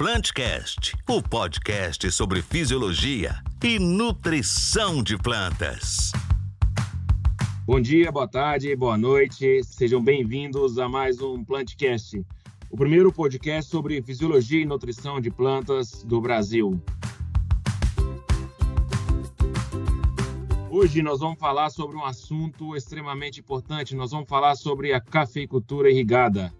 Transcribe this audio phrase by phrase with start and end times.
[0.00, 6.10] Plantcast, o podcast sobre fisiologia e nutrição de plantas.
[7.66, 9.62] Bom dia, boa tarde, boa noite.
[9.62, 12.24] Sejam bem-vindos a mais um Plantcast,
[12.70, 16.82] o primeiro podcast sobre fisiologia e nutrição de plantas do Brasil.
[20.70, 23.94] Hoje nós vamos falar sobre um assunto extremamente importante.
[23.94, 26.50] Nós vamos falar sobre a cafeicultura irrigada.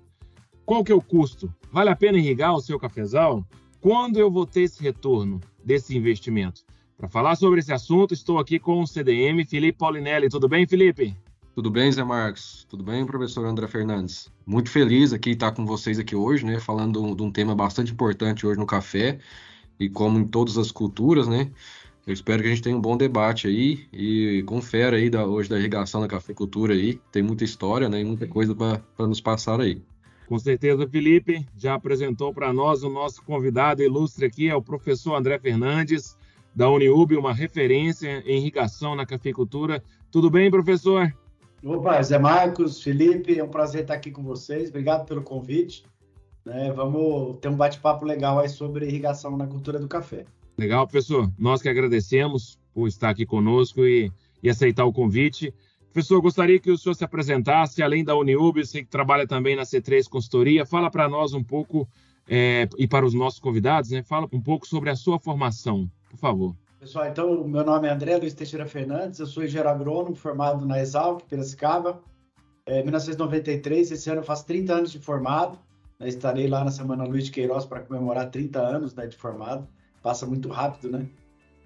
[0.67, 1.51] Qual que é o custo?
[1.73, 3.45] Vale a pena irrigar o seu cafezal?
[3.81, 6.63] Quando eu vou ter esse retorno desse investimento?
[6.99, 10.29] Para falar sobre esse assunto, estou aqui com o CDM Felipe Paulinelli.
[10.29, 11.17] Tudo bem, Felipe?
[11.55, 12.67] Tudo bem, Zé Marcos?
[12.69, 14.31] Tudo bem, professor André Fernandes?
[14.45, 16.59] Muito feliz aqui estar com vocês aqui hoje, né?
[16.59, 19.21] Falando de um tema bastante importante hoje no café
[19.79, 21.51] e como em todas as culturas, né?
[22.05, 25.49] Eu espero que a gente tenha um bom debate aí e confere aí da, hoje
[25.49, 27.01] da irrigação da cafeicultura aí.
[27.13, 28.01] Tem muita história, né?
[28.01, 29.81] E muita coisa para nos passar aí.
[30.31, 35.17] Com certeza, Felipe já apresentou para nós o nosso convidado ilustre aqui, é o professor
[35.17, 36.17] André Fernandes,
[36.55, 39.83] da Uniub, uma referência em irrigação na cafeicultura.
[40.09, 41.13] Tudo bem, professor?
[41.65, 44.69] Opa, Zé Marcos, Felipe, é um prazer estar aqui com vocês.
[44.69, 45.85] Obrigado pelo convite.
[46.47, 50.27] É, vamos ter um bate-papo legal aí sobre irrigação na cultura do café.
[50.57, 51.29] Legal, professor.
[51.37, 55.53] Nós que agradecemos por estar aqui conosco e, e aceitar o convite.
[55.93, 59.63] Professor, gostaria que o senhor se apresentasse, além da Uniub, você que trabalha também na
[59.63, 61.89] C3 Consultoria, fala para nós um pouco,
[62.29, 66.17] é, e para os nossos convidados, né, fala um pouco sobre a sua formação, por
[66.17, 66.55] favor.
[66.79, 70.81] Pessoal, então, meu nome é André Luiz Teixeira Fernandes, eu sou engenheiro agrônomo, formado na
[70.81, 72.01] Exalc, Piracicaba,
[72.65, 75.59] é, 1993, esse ano eu faço 30 anos de formado,
[75.99, 79.67] né, estarei lá na Semana Luiz de Queiroz para comemorar 30 anos né, de formado,
[80.01, 81.07] passa muito rápido, né?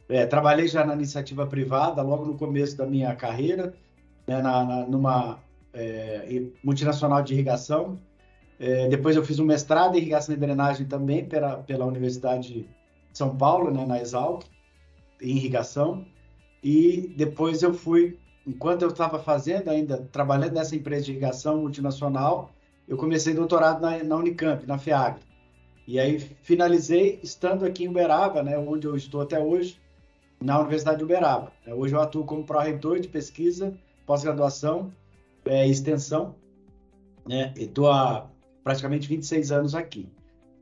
[0.09, 3.75] É, trabalhei já na iniciativa privada, logo no começo da minha carreira,
[4.27, 5.39] né, na, na, numa
[5.73, 7.99] é, multinacional de irrigação.
[8.59, 12.69] É, depois eu fiz um mestrado em irrigação e drenagem também pela, pela Universidade de
[13.13, 14.45] São Paulo, né, na Exalc,
[15.21, 16.07] em irrigação.
[16.63, 22.51] E depois eu fui, enquanto eu estava fazendo ainda, trabalhando nessa empresa de irrigação multinacional,
[22.87, 25.19] eu comecei doutorado na, na Unicamp, na FEAG.
[25.87, 29.79] E aí finalizei estando aqui em Uberaba, né, onde eu estou até hoje,
[30.41, 31.53] na Universidade de Uberaba.
[31.67, 33.75] Hoje eu atuo como pró-reitor de pesquisa,
[34.07, 34.93] pós-graduação
[35.45, 36.35] é, e extensão,
[37.27, 38.29] né, estou há
[38.63, 40.09] praticamente 26 anos aqui.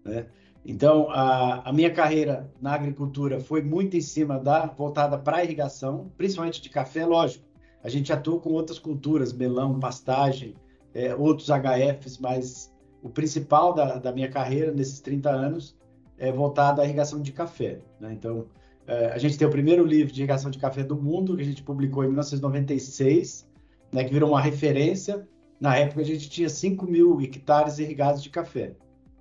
[0.04, 0.26] Né?
[0.64, 6.10] Então, a, a, minha carreira na agricultura foi muito em cima da voltada para irrigação,
[6.16, 7.44] principalmente de café, lógico.
[7.82, 10.54] A gente atua com outras culturas, melão, pastagem,
[10.94, 12.72] é, outros HFs, mas
[13.02, 15.76] o principal da, da, minha carreira nesses 30 anos
[16.16, 17.80] é voltado à irrigação de café.
[17.98, 18.12] Né?
[18.12, 18.46] Então,
[18.86, 21.62] a gente tem o primeiro livro de irrigação de café do mundo, que a gente
[21.62, 23.48] publicou em 1996,
[23.92, 25.26] né, que virou uma referência.
[25.60, 28.74] Na época, a gente tinha 5 mil hectares irrigados de café.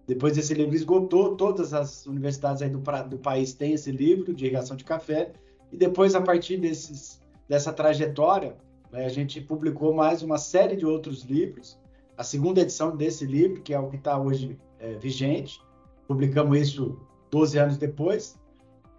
[0.08, 4.46] Depois desse livro esgotou, todas as universidades aí do, do país têm esse livro de
[4.46, 5.32] irrigação de café.
[5.72, 8.58] E depois, a partir desses, dessa trajetória,
[8.92, 11.80] né, a gente publicou mais uma série de outros livros,
[12.18, 15.62] a segunda edição desse livro, que é o que está hoje é, vigente.
[16.08, 17.00] Publicamos isso
[17.30, 18.41] 12 anos depois.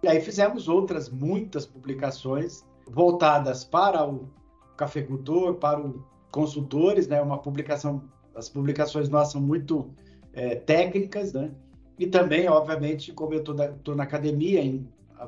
[0.03, 4.29] E aí fizemos outras, muitas publicações voltadas para o
[4.75, 5.95] cafeicultor, para os
[6.29, 7.21] consultores, né?
[7.21, 8.03] Uma publicação,
[8.35, 9.89] as publicações nossas são muito
[10.33, 11.51] é, técnicas, né?
[11.97, 14.85] E também, obviamente, como eu estou na academia, em,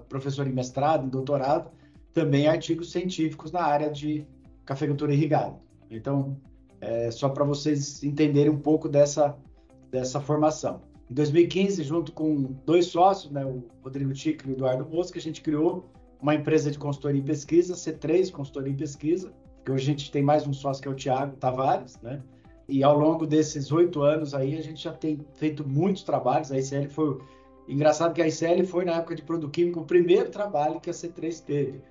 [0.09, 1.72] professor em mestrado, em doutorado,
[2.14, 4.28] também artigos científicos na área de
[4.66, 5.56] cafeicultura irrigada.
[5.90, 6.35] Então,
[6.81, 9.38] é, só para vocês entenderem um pouco dessa,
[9.90, 10.81] dessa formação.
[11.10, 15.22] Em 2015, junto com dois sócios, né, o Rodrigo Tico e o Eduardo Mosca, a
[15.22, 15.86] gente criou
[16.20, 19.32] uma empresa de consultoria em pesquisa, C3 Consultoria em Pesquisa,
[19.64, 22.22] que hoje a gente tem mais um sócio que é o Tiago Tavares, né?
[22.68, 26.52] E ao longo desses oito anos aí, a gente já tem feito muitos trabalhos.
[26.52, 27.20] A ICL foi.
[27.68, 30.94] Engraçado que a ICL foi, na época de produto químico, o primeiro trabalho que a
[30.94, 31.82] C3 teve.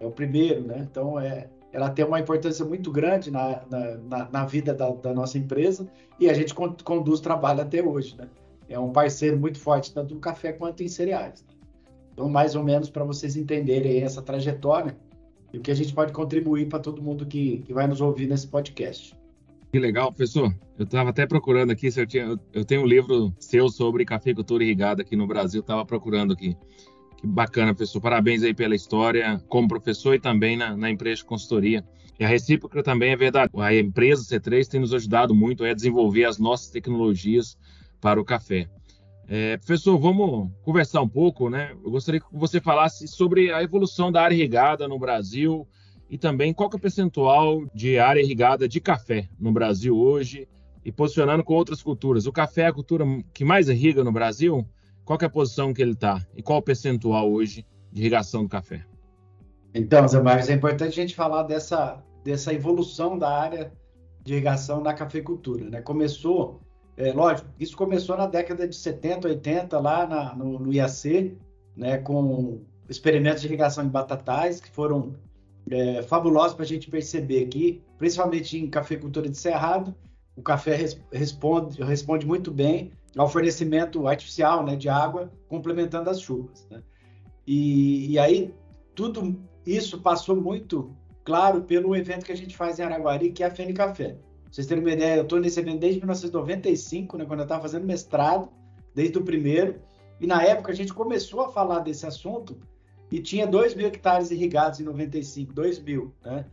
[0.00, 0.86] É o primeiro, né?
[0.90, 5.38] Então, é, ela tem uma importância muito grande na, na, na vida da, da, nossa
[5.38, 5.86] empresa
[6.18, 8.28] e a gente conduz trabalho até hoje, né?
[8.68, 11.44] É um parceiro muito forte, tanto no café quanto em cereais.
[12.12, 14.96] Então, mais ou menos para vocês entenderem essa trajetória
[15.52, 18.26] e o que a gente pode contribuir para todo mundo que, que vai nos ouvir
[18.26, 19.14] nesse podcast.
[19.72, 20.54] Que legal, professor.
[20.78, 24.62] Eu estava até procurando aqui, se eu, tinha, eu tenho um livro seu sobre cafeicultura
[24.62, 26.56] irrigada aqui no Brasil, estava procurando aqui.
[27.16, 28.00] Que bacana, professor.
[28.00, 31.82] Parabéns aí pela história como professor e também na, na empresa de consultoria.
[32.20, 33.50] E a recíproca também é verdade.
[33.56, 37.56] A empresa C3 tem nos ajudado muito a desenvolver as nossas tecnologias
[38.02, 38.68] para o café.
[39.26, 41.74] É, professor, vamos conversar um pouco, né?
[41.82, 45.66] Eu gostaria que você falasse sobre a evolução da área irrigada no Brasil
[46.10, 50.46] e também qual é o percentual de área irrigada de café no Brasil hoje
[50.84, 52.26] e posicionando com outras culturas.
[52.26, 54.66] O café é a cultura que mais irriga no Brasil?
[55.04, 58.48] qual é a posição que ele está e qual o percentual hoje de irrigação do
[58.48, 58.84] café?
[59.74, 63.72] Então, Zé Marcos, é importante a gente falar dessa, dessa evolução da área
[64.22, 65.68] de irrigação na cafeicultura.
[65.68, 65.80] Né?
[65.80, 66.60] Começou,
[66.96, 71.36] é, lógico, isso começou na década de 70, 80, lá na, no, no IAC,
[71.76, 75.14] né, com experimentos de irrigação em batatais, que foram
[75.70, 79.94] é, fabulosos para a gente perceber que, principalmente em cafeicultura de cerrado,
[80.36, 86.20] o café res, responde, responde muito bem ao fornecimento artificial né, de água, complementando as
[86.20, 86.66] chuvas.
[86.70, 86.82] Né?
[87.46, 88.54] E, e, aí,
[88.94, 90.94] tudo isso passou muito
[91.24, 94.16] claro pelo evento que a gente faz em Araguari, que é a Fene Café.
[94.52, 97.86] Vocês terem uma ideia, eu estou nesse evento desde 1995, né, quando eu estava fazendo
[97.86, 98.50] mestrado,
[98.94, 99.80] desde o primeiro,
[100.20, 102.58] e na época a gente começou a falar desse assunto
[103.10, 106.44] e tinha 2 mil hectares irrigados em 95, 2 mil, né?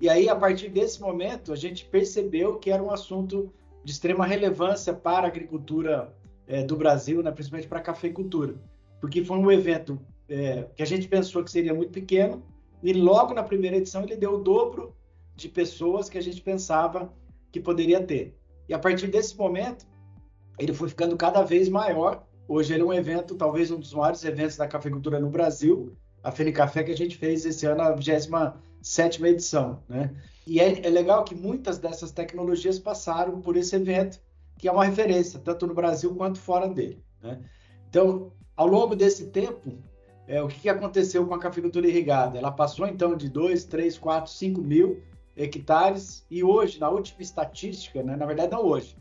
[0.00, 3.52] E aí, a partir desse momento, a gente percebeu que era um assunto
[3.82, 6.14] de extrema relevância para a agricultura
[6.46, 8.54] é, do Brasil, né, principalmente para a cafeicultura,
[9.00, 12.40] porque foi um evento é, que a gente pensou que seria muito pequeno,
[12.84, 14.94] e logo na primeira edição ele deu o dobro
[15.34, 17.12] de pessoas que a gente pensava
[17.50, 18.36] que poderia ter.
[18.68, 19.86] E a partir desse momento,
[20.58, 22.26] ele foi ficando cada vez maior.
[22.46, 26.30] Hoje ele é um evento, talvez um dos maiores eventos da cafeicultura no Brasil, a
[26.30, 30.14] Fenicafé que a gente fez esse ano, a 27 edição, né?
[30.46, 34.18] E é, é, legal que muitas dessas tecnologias passaram por esse evento,
[34.58, 37.40] que é uma referência, tanto no Brasil quanto fora dele, né?
[37.88, 39.78] Então, ao longo desse tempo,
[40.26, 42.38] é, o que, que aconteceu com a cafeicultura irrigada?
[42.38, 45.02] Ela passou, então, de 2, 3, 4, 5 mil
[45.38, 48.16] hectares, e hoje, na última estatística, né?
[48.16, 48.96] na verdade não hoje,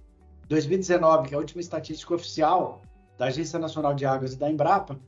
[0.48, 2.82] 2019, que é a última estatística oficial
[3.18, 5.00] da Agência Nacional de Águas e da Embrapa,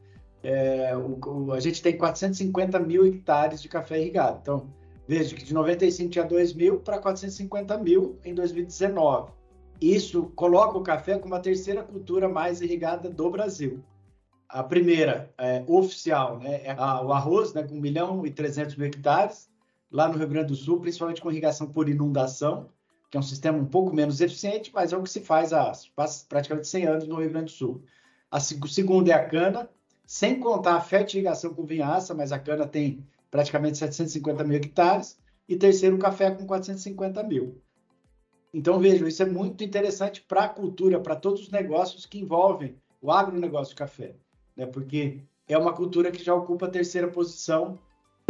[0.42, 4.40] é, o, o, a gente tem 450 mil hectares de café irrigado.
[4.42, 4.70] Então,
[5.08, 9.32] veja que de 95 tinha 2 mil para 450 mil em 2019.
[9.82, 13.84] Isso coloca o café como a terceira cultura mais irrigada do Brasil.
[14.48, 18.76] A primeira, é, oficial, né, é a, o arroz, né, com 1 milhão e 300
[18.76, 19.49] mil hectares,
[19.92, 22.70] lá no Rio Grande do Sul, principalmente com irrigação por inundação,
[23.10, 25.72] que é um sistema um pouco menos eficiente, mas é o que se faz há
[26.28, 27.84] praticamente 100 anos no Rio Grande do Sul.
[28.30, 29.70] A segunda é a cana,
[30.06, 35.56] sem contar a fertilização com vinhaça, mas a cana tem praticamente 750 mil hectares, e
[35.56, 37.60] terceiro, o café com 450 mil.
[38.54, 42.76] Então, vejam, isso é muito interessante para a cultura, para todos os negócios que envolvem
[43.02, 44.16] o agronegócio de café,
[44.56, 44.68] né?
[44.68, 47.80] porque é uma cultura que já ocupa a terceira posição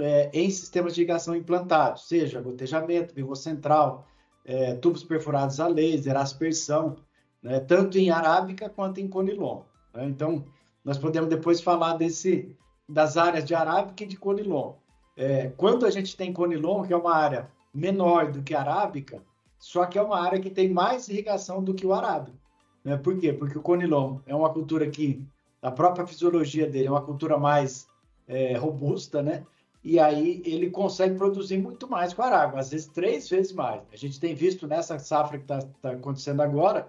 [0.02, 4.08] é, em sistemas de irrigação implantados, seja gotejamento, pivô central,
[4.46, 6.98] é, tubos perfurados a laser, aspersão,
[7.42, 7.60] né?
[7.60, 9.62] tanto em arábica quanto em conilon.
[9.94, 10.06] Né?
[10.06, 10.46] Então,
[10.84, 12.56] nós podemos depois falar desse,
[12.88, 14.74] das áreas de arábica e de conilon.
[15.16, 19.22] É, quando a gente tem conilon, que é uma área menor do que arábica,
[19.60, 22.38] só que é uma área que tem mais irrigação do que o arábico.
[22.84, 22.96] Né?
[22.96, 23.34] Por quê?
[23.34, 25.22] Porque o conilon é uma cultura que,
[25.62, 27.88] a própria fisiologia dele é uma cultura mais
[28.28, 29.46] é, robusta, né?
[29.84, 33.82] E aí ele consegue produzir muito mais com arábica, às vezes três vezes mais.
[33.92, 36.88] A gente tem visto nessa safra que está tá acontecendo agora,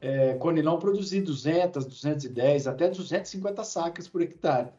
[0.00, 4.70] é, Conilon produzir 200, 210, até 250 sacas por hectare.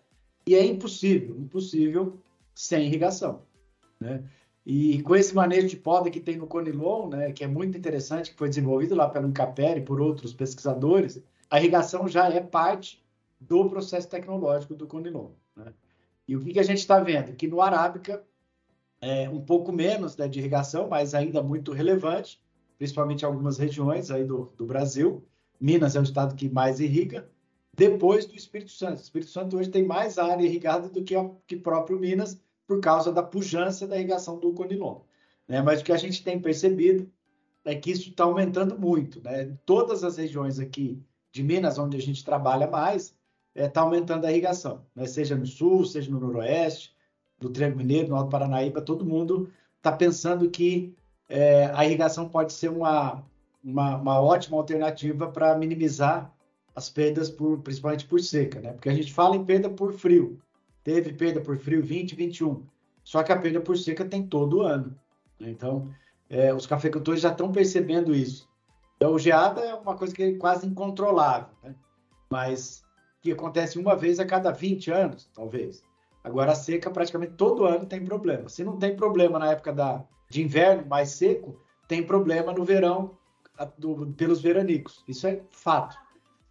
[0.47, 2.17] E é impossível, impossível
[2.55, 3.41] sem irrigação.
[3.99, 4.23] Né?
[4.65, 8.31] E com esse manejo de poda que tem no Conilon, né, que é muito interessante,
[8.31, 13.03] que foi desenvolvido lá pelo Incapere e por outros pesquisadores, a irrigação já é parte
[13.39, 15.31] do processo tecnológico do Conilon.
[15.55, 15.73] Né?
[16.29, 17.35] E o que, que a gente está vendo?
[17.35, 18.23] Que no Arábica,
[19.01, 22.39] é um pouco menos né, de irrigação, mas ainda muito relevante,
[22.77, 25.25] principalmente em algumas regiões aí do, do Brasil.
[25.59, 27.27] Minas é o estado que mais irriga,
[27.73, 28.99] depois do Espírito Santo.
[28.99, 32.79] O Espírito Santo hoje tem mais área irrigada do que, o que próprio Minas, por
[32.79, 34.99] causa da pujança da irrigação do Conilon.
[35.47, 35.63] Né?
[35.63, 37.11] Mas o que a gente tem percebido
[37.65, 39.19] é que isso está aumentando muito.
[39.23, 39.57] Né?
[39.65, 43.17] Todas as regiões aqui de Minas, onde a gente trabalha mais,
[43.55, 45.05] está é, tá aumentando a irrigação, né?
[45.05, 46.95] seja no sul, seja no noroeste,
[47.41, 50.95] no Triângulo Mineiro, no Alto Paranaíba, todo mundo está pensando que
[51.27, 53.23] é, a irrigação pode ser uma,
[53.63, 56.33] uma, uma ótima alternativa para minimizar
[56.75, 58.73] as perdas, por, principalmente por seca, né?
[58.73, 60.39] Porque a gente fala em perda por frio.
[60.83, 62.63] Teve perda por frio 20, 21.
[63.03, 64.95] Só que a perda por seca tem todo ano.
[65.39, 65.49] Né?
[65.49, 65.89] Então,
[66.29, 68.47] é, os cafeicultores já estão percebendo isso.
[68.95, 71.75] Então, geada é uma coisa que é quase incontrolável, né?
[72.29, 72.83] Mas
[73.21, 75.83] que acontece uma vez a cada 20 anos, talvez.
[76.23, 78.49] Agora, a seca praticamente todo ano tem problema.
[78.49, 83.17] Se não tem problema na época da, de inverno mais seco, tem problema no verão
[83.57, 85.03] a, do, pelos veranicos.
[85.07, 85.97] Isso é fato.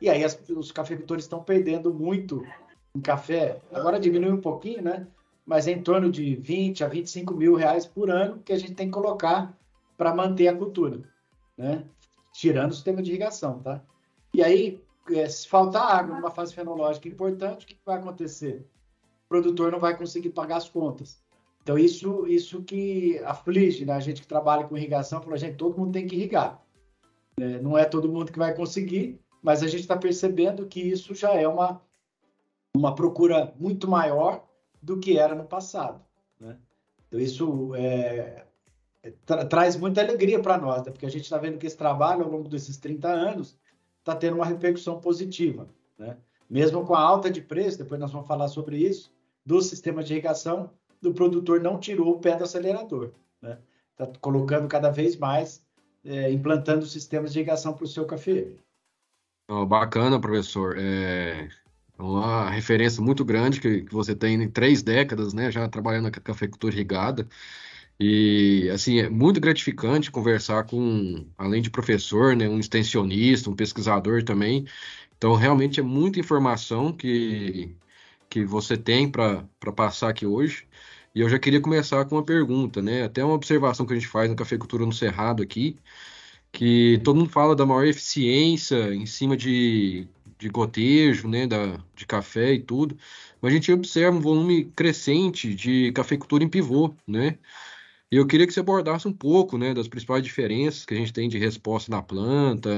[0.01, 2.45] E aí as, os cafeicultores estão perdendo muito
[2.95, 3.61] em café.
[3.73, 5.07] Agora diminui um pouquinho, né?
[5.45, 8.75] Mas é em torno de 20 a 25 mil reais por ano que a gente
[8.75, 9.57] tem que colocar
[9.97, 11.01] para manter a cultura,
[11.57, 11.85] né?
[12.33, 13.83] Tirando o sistema de irrigação, tá?
[14.33, 14.81] E aí,
[15.13, 18.67] é, se faltar água numa fase fenológica importante, o que vai acontecer?
[19.27, 21.23] O produtor não vai conseguir pagar as contas.
[21.63, 23.93] Então, isso, isso que aflige né?
[23.93, 26.63] a gente que trabalha com irrigação, falou, gente, todo mundo tem que irrigar.
[27.39, 31.15] É, não é todo mundo que vai conseguir, mas a gente está percebendo que isso
[31.15, 31.81] já é uma,
[32.75, 34.49] uma procura muito maior
[34.83, 36.03] do que era no passado.
[36.41, 36.57] Né?
[37.07, 38.47] Então, isso é,
[39.27, 40.91] tra traz muita alegria para nós, né?
[40.91, 43.59] porque a gente está vendo que esse trabalho, ao longo desses 30 anos,
[44.01, 45.69] está tendo uma repercussão positiva.
[45.99, 46.17] Né?
[46.49, 49.13] Mesmo com a alta de preço, depois nós vamos falar sobre isso,
[49.45, 53.11] do sistema de irrigação, do produtor não tirou o pé do acelerador.
[53.37, 53.59] Está né?
[53.97, 55.65] Tá colocando cada vez mais,
[56.05, 58.47] é, implantando sistemas de irrigação para o seu café.
[59.51, 60.77] Oh, bacana, professor.
[60.79, 61.49] É
[61.99, 66.75] uma referência muito grande que, você tem em três décadas, né, já trabalhando na cafeicultura
[66.75, 67.27] irrigada.
[68.01, 74.23] E, assim, é muito gratificante conversar com, além de professor, né, um extensionista, um pesquisador
[74.23, 74.67] também.
[75.17, 77.75] Então, realmente é muita informação que,
[78.31, 80.67] que você tem para passar aqui hoje.
[81.15, 83.05] E eu já queria começar com uma pergunta, né?
[83.05, 85.77] Até uma observação que a gente faz na cafeicultura no Cerrado aqui,
[86.53, 92.07] que todo mundo fala da maior eficiência em cima de, de gotejo, né, da, de
[92.07, 92.97] café e tudo,
[93.41, 97.39] mas a gente observa um volume crescente de cafeicultura em pivô, né?
[98.11, 101.13] E eu queria que você abordasse um pouco, né, das principais diferenças que a gente
[101.13, 102.71] tem de resposta na planta,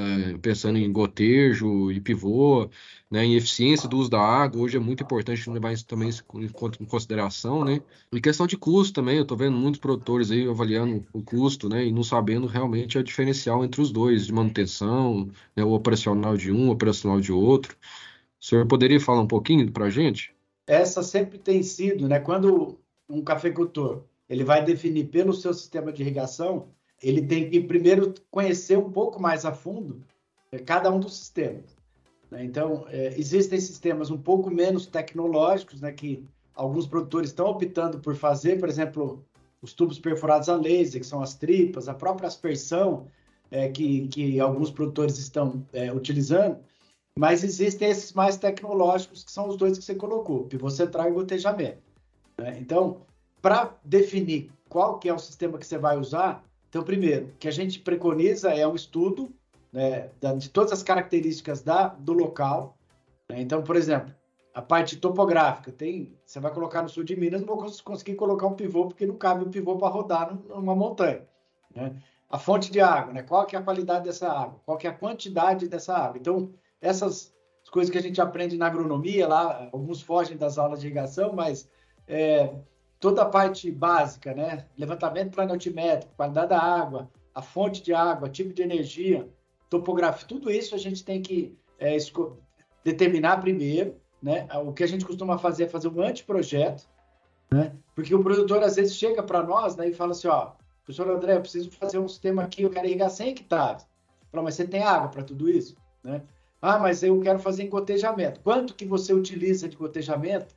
[0.42, 2.68] pensando em gotejo e pivô,
[3.08, 4.60] né, em eficiência do uso da água.
[4.60, 7.80] Hoje é muito importante levar isso também em consideração, né?
[8.12, 11.87] E questão de custo também, eu estou vendo muitos produtores aí avaliando o custo, né,
[11.87, 16.50] e não sabendo realmente a diferencial entre os dois, de manutenção, né, o operacional de
[16.50, 17.76] um, o operacional de outro.
[18.40, 20.34] O senhor poderia falar um pouquinho para a gente?
[20.66, 26.02] Essa sempre tem sido, né, quando um cafeicultor ele vai definir pelo seu sistema de
[26.02, 26.68] irrigação,
[27.02, 30.00] ele tem que primeiro conhecer um pouco mais a fundo
[30.52, 31.76] é, cada um dos sistemas.
[32.30, 32.44] Né?
[32.44, 38.14] Então, é, existem sistemas um pouco menos tecnológicos, né, que alguns produtores estão optando por
[38.14, 39.25] fazer, por exemplo,
[39.60, 43.08] os tubos perfurados a laser, que são as tripas, a própria aspersão,
[43.50, 46.58] é, que, que alguns produtores estão é, utilizando,
[47.18, 51.12] mas existem esses mais tecnológicos, que são os dois que você colocou, pivô central e
[51.12, 51.82] gotejamento.
[52.38, 52.56] Né?
[52.60, 53.02] Então,
[53.40, 57.50] para definir qual que é o sistema que você vai usar, então, primeiro, que a
[57.50, 59.35] gente preconiza é um estudo
[59.73, 62.76] né, de todas as características da, do local.
[63.28, 63.40] Né?
[63.40, 64.14] Então, por exemplo,
[64.54, 68.47] a parte topográfica, tem, você vai colocar no sul de Minas, não vou conseguir colocar
[68.47, 71.23] um pivô, porque não cabe um pivô para rodar numa montanha.
[71.75, 71.92] Né?
[72.30, 73.23] A fonte de água, né?
[73.25, 76.18] qual que é a qualidade dessa água, qual que é a quantidade dessa água.
[76.18, 77.35] Então, essas
[77.73, 81.68] coisas que a gente aprende na agronomia, lá, alguns fogem das aulas de irrigação, mas
[82.06, 82.52] é,
[83.00, 84.66] toda a parte básica, né?
[84.76, 89.26] Levantamento planaltimétrico, qualidade da água, a fonte de água, tipo de energia,
[89.71, 91.97] topografia, tudo isso a gente tem que é,
[92.85, 94.47] determinar primeiro, né?
[94.66, 96.85] O que a gente costuma fazer é fazer um anteprojeto,
[97.50, 97.73] né?
[97.95, 100.52] Porque o produtor às vezes chega para nós né, e fala assim, ó,
[100.85, 103.87] professor André, eu preciso fazer um sistema aqui, eu quero irrigar 100 hectares.
[104.30, 106.23] Fala, mas você tem água para tudo isso, né?
[106.62, 108.40] Ah, mas eu quero fazer em gotejamento.
[108.40, 110.54] Quanto que você utiliza de gotejamento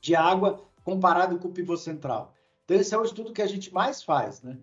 [0.00, 2.34] de água comparado com o pivô central.
[2.64, 4.58] Então, esse é o estudo que a gente mais faz, né?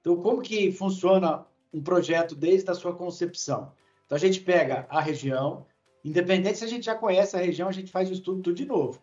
[0.00, 3.72] Então, como que funciona um projeto desde a sua concepção?
[4.04, 5.66] Então, a gente pega a região,
[6.04, 8.66] independente se a gente já conhece a região, a gente faz o estudo tudo de
[8.66, 9.00] novo.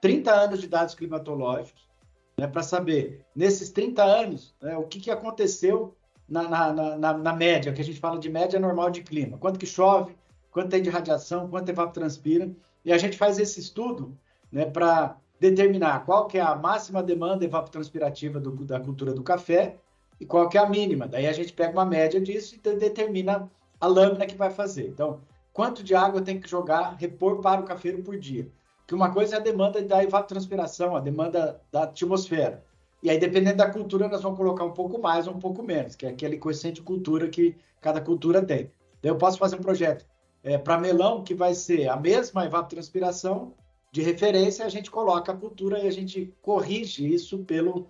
[0.00, 1.88] 30 anos de dados climatológicos,
[2.36, 5.96] né, para saber, nesses 30 anos, né, o que, que aconteceu
[6.28, 9.38] na, na, na, na, média, que a gente fala de média normal de clima.
[9.38, 10.16] Quanto que chove,
[10.50, 12.50] quanto tem de radiação, quanto evapotranspira.
[12.84, 14.16] E a gente faz esse estudo
[14.50, 19.76] né, para determinar qual que é a máxima demanda evapotranspirativa do, da cultura do café
[20.20, 21.06] e qual que é a mínima.
[21.06, 23.50] Daí a gente pega uma média disso e determina
[23.80, 24.88] a lâmina que vai fazer.
[24.88, 25.20] Então,
[25.52, 28.48] quanto de água tem que jogar, repor para o cafeiro por dia?
[28.86, 32.62] Que uma coisa é a demanda da evapotranspiração, a demanda da atmosfera.
[33.02, 35.94] E aí, dependendo da cultura, nós vamos colocar um pouco mais ou um pouco menos,
[35.94, 38.70] que é aquele coeficiente de cultura que cada cultura tem.
[39.02, 40.06] Daí eu posso fazer um projeto
[40.42, 43.52] é, para melão que vai ser a mesma evapotranspiração,
[43.94, 47.86] de referência, a gente coloca a cultura e a gente corrige isso pelo,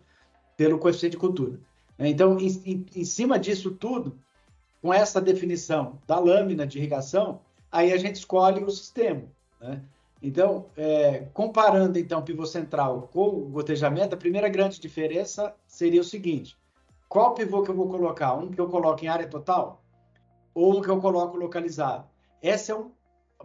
[0.54, 1.58] pelo coeficiente de cultura.
[1.98, 4.18] Então, em, em, em cima disso tudo,
[4.82, 7.40] com essa definição da lâmina de irrigação,
[7.72, 9.22] aí a gente escolhe o sistema.
[9.58, 9.80] Né?
[10.22, 16.02] Então, é, comparando então o pivô central com o gotejamento, a primeira grande diferença seria
[16.02, 16.54] o seguinte:
[17.08, 18.34] qual pivô que eu vou colocar?
[18.34, 19.82] Um que eu coloco em área total
[20.54, 22.04] ou um que eu coloco localizado?
[22.42, 22.90] Essa é um,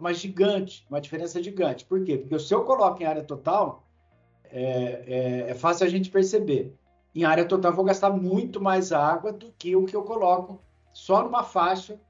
[0.00, 1.84] uma gigante, uma diferença gigante.
[1.84, 2.16] Por quê?
[2.18, 3.84] Porque se eu coloco em área total,
[4.50, 6.74] é, é, é fácil a gente perceber.
[7.14, 10.60] Em área total, eu vou gastar muito mais água do que o que eu coloco
[10.92, 12.00] só numa faixa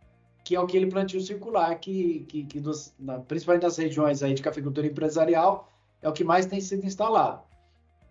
[0.45, 4.43] que é aquele plantio circular que, que, que dos, na, principalmente nas regiões aí de
[4.43, 5.69] cafeicultura empresarial,
[6.01, 7.43] é o que mais tem sido instalado.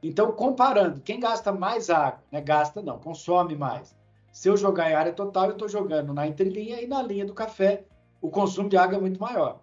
[0.02, 3.96] Então, comparando, quem gasta mais água, né, gasta não, consome mais.
[4.32, 7.34] Se eu jogar em área total, eu estou jogando na entrelinha e na linha do
[7.34, 7.84] café,
[8.22, 9.60] o consumo de água é muito maior.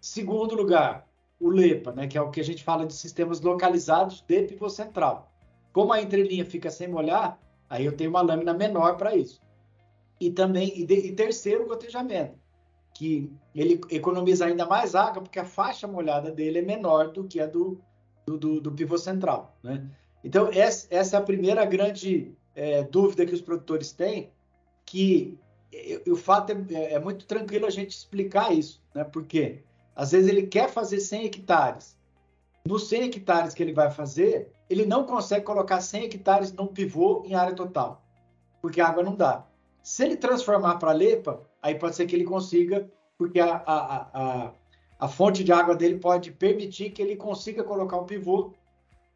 [0.00, 1.06] Segundo lugar,
[1.38, 4.68] o LEPA, né, que é o que a gente fala de sistemas localizados de pivô
[4.68, 5.30] central.
[5.72, 7.38] Como a entrelinha fica sem molhar,
[7.68, 9.40] aí eu tenho uma lâmina menor para isso.
[10.18, 12.38] E também, e, de, e terceiro, o gotejamento,
[12.94, 17.40] que ele economiza ainda mais água, porque a faixa molhada dele é menor do que
[17.40, 17.80] a do,
[18.26, 19.56] do, do, do pivô central.
[19.62, 19.88] Né?
[20.24, 24.30] Então, essa, essa, é a primeira grande é, dúvida que os produtores têm,
[24.84, 25.38] que
[26.06, 29.04] o fato é, é, muito tranquilo a gente explicar isso, né?
[29.04, 29.62] Porque
[30.00, 31.94] às vezes ele quer fazer 100 hectares.
[32.64, 37.22] Nos 100 hectares que ele vai fazer, ele não consegue colocar 100 hectares num pivô
[37.26, 38.02] em área total,
[38.62, 39.44] porque a água não dá.
[39.82, 44.52] Se ele transformar para lepa, aí pode ser que ele consiga, porque a, a, a,
[45.00, 48.54] a fonte de água dele pode permitir que ele consiga colocar um pivô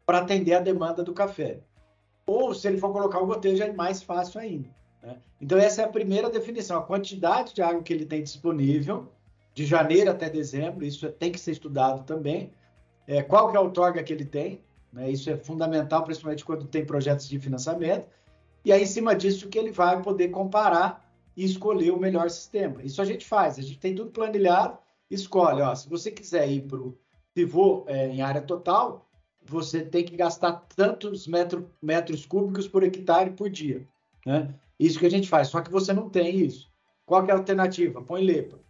[0.05, 1.61] para atender a demanda do café.
[2.27, 4.69] Ou se ele for colocar o gotejo, é mais fácil ainda.
[5.01, 5.17] Né?
[5.41, 9.11] Então, essa é a primeira definição: a quantidade de água que ele tem disponível,
[9.55, 12.51] de janeiro até dezembro, isso tem que ser estudado também.
[13.07, 14.61] É, qual que é a outorga que ele tem?
[14.91, 15.09] Né?
[15.09, 18.05] Isso é fundamental, principalmente quando tem projetos de financiamento.
[18.65, 22.83] E aí, em cima disso, que ele vai poder comparar e escolher o melhor sistema.
[22.83, 24.77] Isso a gente faz, a gente tem tudo planilhado,
[25.09, 25.61] escolhe.
[25.61, 26.97] Ó, se você quiser ir para o
[27.33, 29.07] pivô é, em área total,
[29.45, 33.87] você tem que gastar tantos metro, metros cúbicos por hectare por dia.
[34.25, 34.53] Né?
[34.77, 36.69] Isso que a gente faz, só que você não tem isso.
[37.05, 38.01] Qual é a alternativa?
[38.01, 38.64] Põe lepa.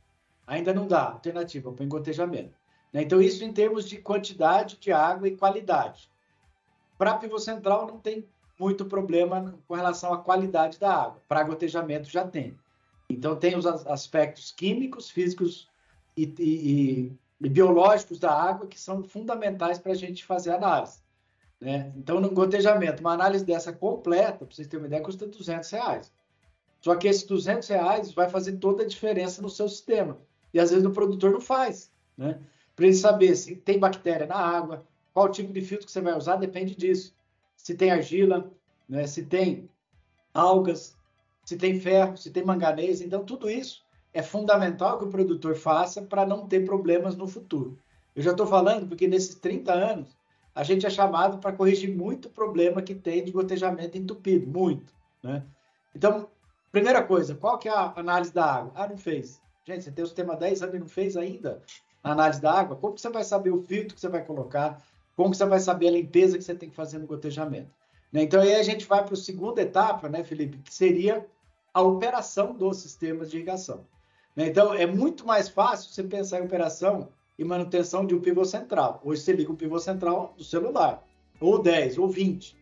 [0.47, 1.11] Ainda não dá.
[1.11, 2.53] Alternativa, põe gotejamento.
[2.93, 3.01] Né?
[3.01, 6.09] Então, isso em termos de quantidade de água e qualidade.
[6.97, 8.25] Para pivô central, não tem
[8.59, 11.21] muito problema com relação à qualidade da água.
[11.27, 12.57] Para gotejamento, já tem.
[13.09, 15.69] Então, tem os aspectos químicos, físicos
[16.15, 17.11] e, e,
[17.41, 20.99] e biológicos da água que são fundamentais para a gente fazer análise.
[21.59, 21.91] Né?
[21.95, 26.11] Então, no gotejamento, uma análise dessa completa, para vocês terem uma ideia, custa 200 reais.
[26.81, 30.17] Só que esses 200 reais vai fazer toda a diferença no seu sistema.
[30.55, 31.91] E às vezes o produtor não faz.
[32.17, 32.39] Né?
[32.77, 36.17] Para ele saber se tem bactéria na água, qual tipo de filtro que você vai
[36.17, 37.13] usar, depende disso.
[37.57, 38.49] Se tem argila,
[38.87, 39.05] né?
[39.05, 39.69] se tem
[40.33, 40.97] algas,
[41.43, 43.01] se tem ferro, se tem manganês.
[43.01, 47.77] Então, tudo isso é fundamental que o produtor faça para não ter problemas no futuro.
[48.15, 50.17] Eu já estou falando porque nesses 30 anos
[50.53, 54.93] a gente é chamado para corrigir muito problema que tem de gotejamento entupido, muito.
[55.21, 55.43] Né?
[55.93, 56.29] Então,
[56.71, 58.71] primeira coisa, qual que é a análise da água?
[58.73, 59.43] Ah, não fez.
[59.65, 61.59] Gente, você tem o sistema 10 anos e não fez ainda
[62.03, 62.75] a análise da água?
[62.75, 64.79] Como que você vai saber o filtro que você vai colocar?
[65.15, 67.71] Como que você vai saber a limpeza que você tem que fazer no gotejamento?
[68.13, 68.21] Né?
[68.21, 71.25] Então, aí a gente vai para a segunda etapa, né, Felipe, que seria
[71.73, 73.87] a operação dos sistemas de irrigação.
[74.35, 74.47] Né?
[74.47, 79.01] Então, é muito mais fácil você pensar em operação e manutenção de um pivô central.
[79.03, 81.03] Hoje você liga o pivô central do celular,
[81.41, 82.55] ou 10, ou 20.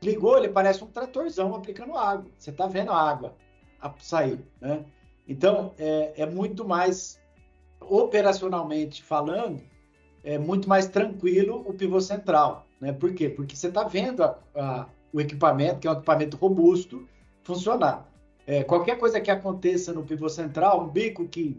[0.00, 2.30] Ligou, ele parece um tratorzão aplicando água.
[2.38, 3.34] Você está vendo a água
[3.98, 4.84] sair, né?
[5.30, 7.20] Então, é, é, muito mais,
[7.80, 9.62] operacionalmente falando,
[10.24, 12.92] é muito mais tranquilo o pivô central, né?
[12.92, 13.28] Por quê?
[13.28, 17.08] Porque você está vendo a, a, o equipamento, que é um equipamento robusto,
[17.44, 18.10] funcionar.
[18.44, 21.56] É, qualquer coisa que aconteça no pivô central, um bico que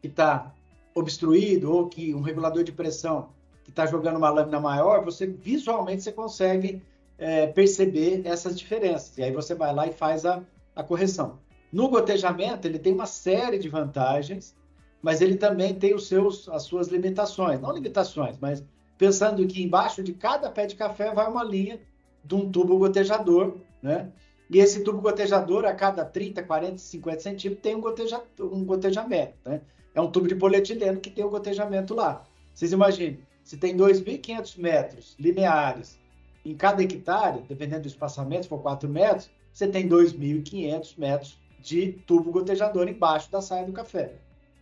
[0.00, 0.54] está
[0.94, 3.30] obstruído ou que um regulador de pressão
[3.64, 6.80] que está jogando uma lâmina maior, você visualmente você consegue
[7.18, 9.18] é, perceber essas diferenças.
[9.18, 10.40] E aí você vai lá e faz a,
[10.76, 11.40] a correção.
[11.72, 14.56] No gotejamento, ele tem uma série de vantagens,
[15.02, 17.60] mas ele também tem os seus, as suas limitações.
[17.60, 18.64] Não limitações, mas
[18.96, 21.78] pensando que embaixo de cada pé de café vai uma linha
[22.24, 24.10] de um tubo gotejador, né?
[24.50, 29.34] E esse tubo gotejador, a cada 30, 40, 50 centímetros, tem um, goteja, um gotejamento,
[29.44, 29.60] né?
[29.94, 32.24] É um tubo de polietileno que tem o gotejamento lá.
[32.54, 35.98] Vocês imaginem, se tem 2.500 metros lineares
[36.44, 41.92] em cada hectare, dependendo do espaçamento, se for 4 metros, você tem 2.500 metros de
[42.06, 44.14] tubo gotejador embaixo da saia do café.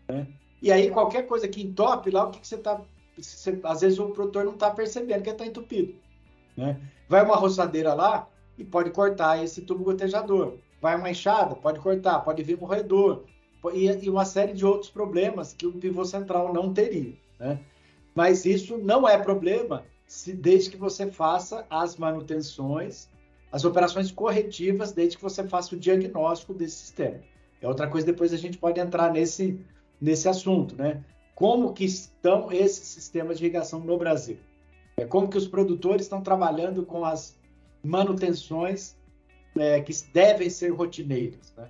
[0.09, 0.27] Né?
[0.63, 2.81] E aí, qualquer coisa que entope lá, o que, que você está.
[3.65, 5.95] Às vezes o produtor não está percebendo que está entupido.
[6.57, 6.79] Né?
[7.09, 8.29] Vai uma roçadeira lá
[8.59, 10.59] e pode cortar esse tubo gotejador.
[10.81, 13.25] Vai uma enxada, pode cortar, pode vir um roedor,
[13.73, 17.15] e, uma série de outros problemas que o pivô central não teria.
[17.39, 17.59] Né?
[18.15, 23.09] Mas isso não é problema se, desde que você faça as manutenções,
[23.51, 27.21] as operações corretivas, desde que você faça o diagnóstico desse sistema.
[27.61, 29.59] É outra coisa, depois a gente pode entrar nesse,
[30.01, 31.03] nesse assunto, né?
[31.35, 34.39] Como que estão esses sistemas de irrigação no Brasil?
[34.97, 37.39] É como que os produtores estão trabalhando com as
[37.83, 38.97] manutenções
[39.57, 41.69] é, que devem ser rotineiras, né?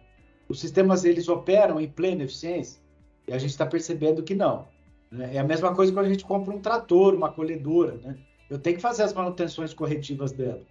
[0.48, 2.80] os sistemas eles operam em plena eficiência?
[3.26, 4.68] E a gente está percebendo que não.
[5.10, 5.34] Né?
[5.34, 7.96] É a mesma coisa quando a gente compra um trator, uma colhedora.
[7.96, 8.16] Né?
[8.48, 10.62] Eu tenho que fazer as manutenções corretivas dela.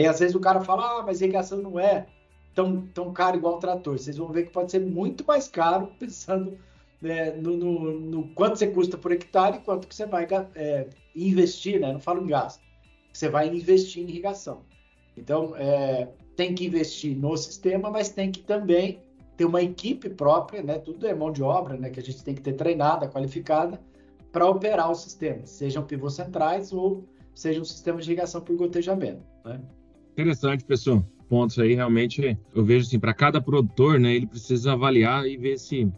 [0.00, 2.06] E às vezes o cara fala, ah, mas irrigação não é
[2.54, 3.98] tão, tão caro igual o trator.
[3.98, 6.58] Vocês vão ver que pode ser muito mais caro, pensando
[7.00, 10.86] né, no, no, no, quanto você custa por hectare e quanto que você vai é,
[11.14, 11.92] investir, né?
[11.92, 12.62] Não falo em gasto.
[13.12, 14.62] Você vai investir em irrigação.
[15.16, 19.00] Então, é, tem que investir no sistema, mas tem que também
[19.36, 20.78] ter uma equipe própria, né?
[20.78, 21.90] Tudo é mão de obra, né?
[21.90, 23.80] Que a gente tem que ter treinada, qualificada,
[24.30, 29.60] para operar o sistema, sejam pivôs centrais ou sejam sistemas de irrigação por gotejamento, né?
[30.12, 31.04] Interessante, pessoal.
[31.28, 34.14] Pontos aí, realmente, eu vejo assim, para cada produtor, né?
[34.14, 35.92] Ele precisa avaliar e ver se o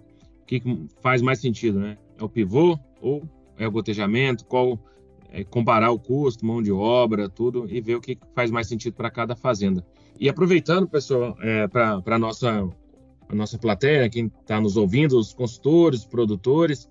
[0.46, 0.62] que
[1.02, 1.98] faz mais sentido, né?
[2.18, 3.22] É o pivô ou
[3.58, 4.44] é o gotejamento?
[4.44, 4.78] Qual
[5.34, 8.94] é, comparar o custo, mão de obra, tudo e ver o que faz mais sentido
[8.94, 9.84] para cada fazenda.
[10.18, 12.68] E aproveitando, pessoal, é, para a nossa,
[13.28, 16.88] a nossa plateia, quem está nos ouvindo, os consultores, produtores,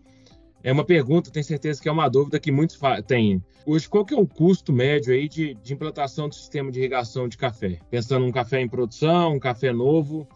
[0.63, 3.43] é uma pergunta, tenho certeza que é uma dúvida que muitos têm.
[3.65, 7.27] Hoje, qual que é o custo médio aí de, de implantação do sistema de irrigação
[7.27, 7.79] de café?
[7.89, 10.27] Pensando num café em produção, um café novo,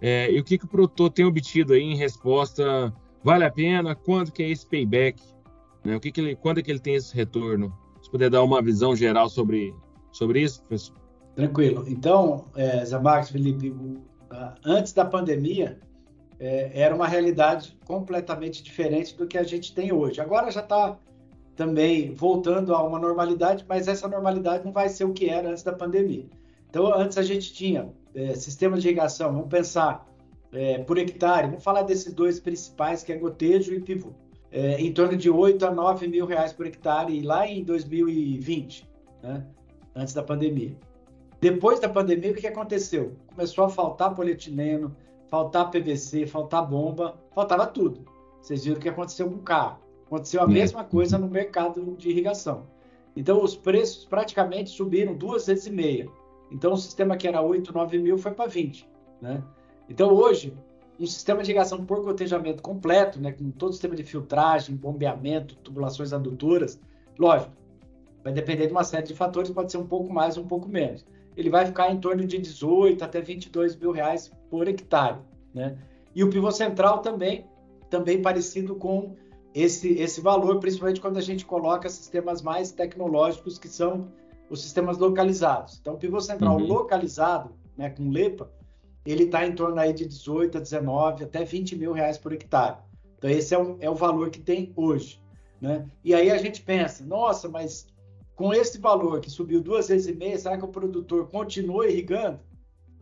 [0.00, 2.92] é, e o que, que o produtor tem obtido aí em resposta?
[3.22, 3.94] Vale a pena?
[3.94, 5.22] Quando que é esse payback?
[5.84, 5.96] Né?
[5.96, 7.72] O que, que ele, quando é que ele tem esse retorno?
[8.02, 9.74] Se puder dar uma visão geral sobre,
[10.12, 10.96] sobre isso, professor.
[11.34, 11.84] Tranquilo.
[11.86, 12.98] Então, é, Zé
[13.30, 13.74] Felipe,
[14.64, 15.78] antes da pandemia,
[16.38, 20.20] é, era uma realidade completamente diferente do que a gente tem hoje.
[20.20, 20.98] Agora já está
[21.56, 25.62] também voltando a uma normalidade, mas essa normalidade não vai ser o que era antes
[25.62, 26.26] da pandemia.
[26.70, 30.06] Então, antes a gente tinha é, sistema de irrigação, vamos pensar
[30.52, 34.12] é, por hectare, vamos falar desses dois principais, que é gotejo e pivô
[34.50, 38.88] é, em torno de 8 a 9 mil reais por hectare lá em 2020,
[39.22, 39.44] né?
[39.94, 40.74] antes da pandemia.
[41.40, 43.16] Depois da pandemia, o que aconteceu?
[43.26, 44.96] Começou a faltar polietileno,
[45.30, 48.04] faltar PVC, faltar bomba, faltava tudo.
[48.40, 49.78] Vocês viram o que aconteceu com o carro.
[50.06, 50.48] Aconteceu a é.
[50.48, 52.66] mesma coisa no mercado de irrigação.
[53.14, 56.08] Então, os preços praticamente subiram duas vezes e meia.
[56.50, 58.88] Então, o sistema que era 8, 9 mil foi para 20.
[59.20, 59.42] Né?
[59.88, 60.56] Então, hoje,
[60.98, 65.56] um sistema de irrigação por gotejamento completo, né, com todo o sistema de filtragem, bombeamento,
[65.56, 66.80] tubulações adutoras,
[67.18, 67.52] lógico,
[68.24, 71.06] vai depender de uma série de fatores, pode ser um pouco mais, um pouco menos.
[71.38, 75.20] Ele vai ficar em torno de 18 até 22 mil reais por hectare,
[75.54, 75.78] né?
[76.12, 77.46] E o pivô central também,
[77.88, 79.14] também parecido com
[79.54, 84.08] esse, esse valor, principalmente quando a gente coloca sistemas mais tecnológicos, que são
[84.50, 85.78] os sistemas localizados.
[85.80, 86.66] Então, o pivô central uhum.
[86.66, 88.50] localizado, né, com LEPA,
[89.06, 92.78] ele está em torno aí de 18 a 19, até 20 mil reais por hectare.
[93.16, 95.22] Então, esse é o, é o valor que tem hoje.
[95.60, 95.86] Né?
[96.02, 97.86] E aí a gente pensa, nossa, mas
[98.38, 102.38] com esse valor que subiu duas vezes e meia, será que o produtor continua irrigando?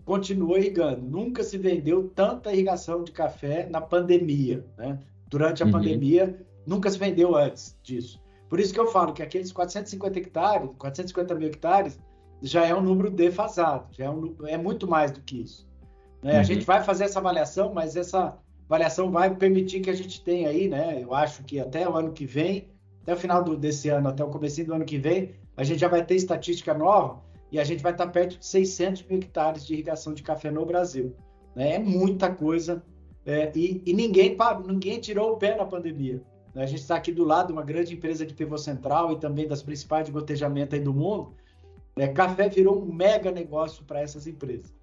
[0.02, 1.02] Continua irrigando.
[1.02, 4.64] Nunca se vendeu tanta irrigação de café na pandemia.
[4.78, 4.98] Né?
[5.28, 5.72] Durante a uhum.
[5.72, 8.18] pandemia, nunca se vendeu antes disso.
[8.48, 11.98] Por isso que eu falo que aqueles 450 hectares, 450 mil hectares,
[12.40, 15.68] já é um número defasado, já é, um, é muito mais do que isso.
[16.22, 16.32] Né?
[16.32, 16.40] Uhum.
[16.40, 20.48] A gente vai fazer essa avaliação, mas essa avaliação vai permitir que a gente tenha
[20.48, 21.02] aí, né?
[21.02, 22.70] Eu acho que até o ano que vem,
[23.06, 25.78] até o final do, desse ano, até o começo do ano que vem, a gente
[25.78, 29.64] já vai ter estatística nova e a gente vai estar perto de 600 mil hectares
[29.64, 31.14] de irrigação de café no Brasil.
[31.54, 31.74] Né?
[31.74, 32.82] É muita coisa
[33.24, 36.20] é, e, e, ninguém, ninguém tirou o pé na pandemia.
[36.52, 36.64] Né?
[36.64, 39.46] A gente está aqui do lado de uma grande empresa de pivô central e também
[39.46, 41.32] das principais de gotejamento do mundo.
[41.94, 44.74] É, café virou um mega negócio para essas empresas.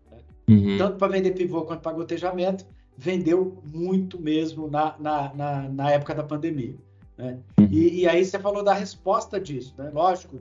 [0.50, 0.78] Uhum.
[0.78, 2.66] Tanto para vender pivô quanto para gotejamento,
[2.98, 6.76] vendeu muito mesmo na, na, na, na época da pandemia.
[7.18, 7.40] Né?
[7.60, 7.68] Uhum.
[7.72, 9.92] E, e, aí você falou da resposta disso, né?
[9.94, 10.40] Lógico,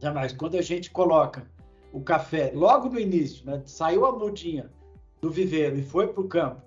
[0.00, 0.32] jamais.
[0.32, 1.46] Quando a gente coloca
[1.92, 3.62] o café logo no início, né?
[3.64, 4.70] saiu a mudinha
[5.20, 6.60] do viveiro e foi para o campo,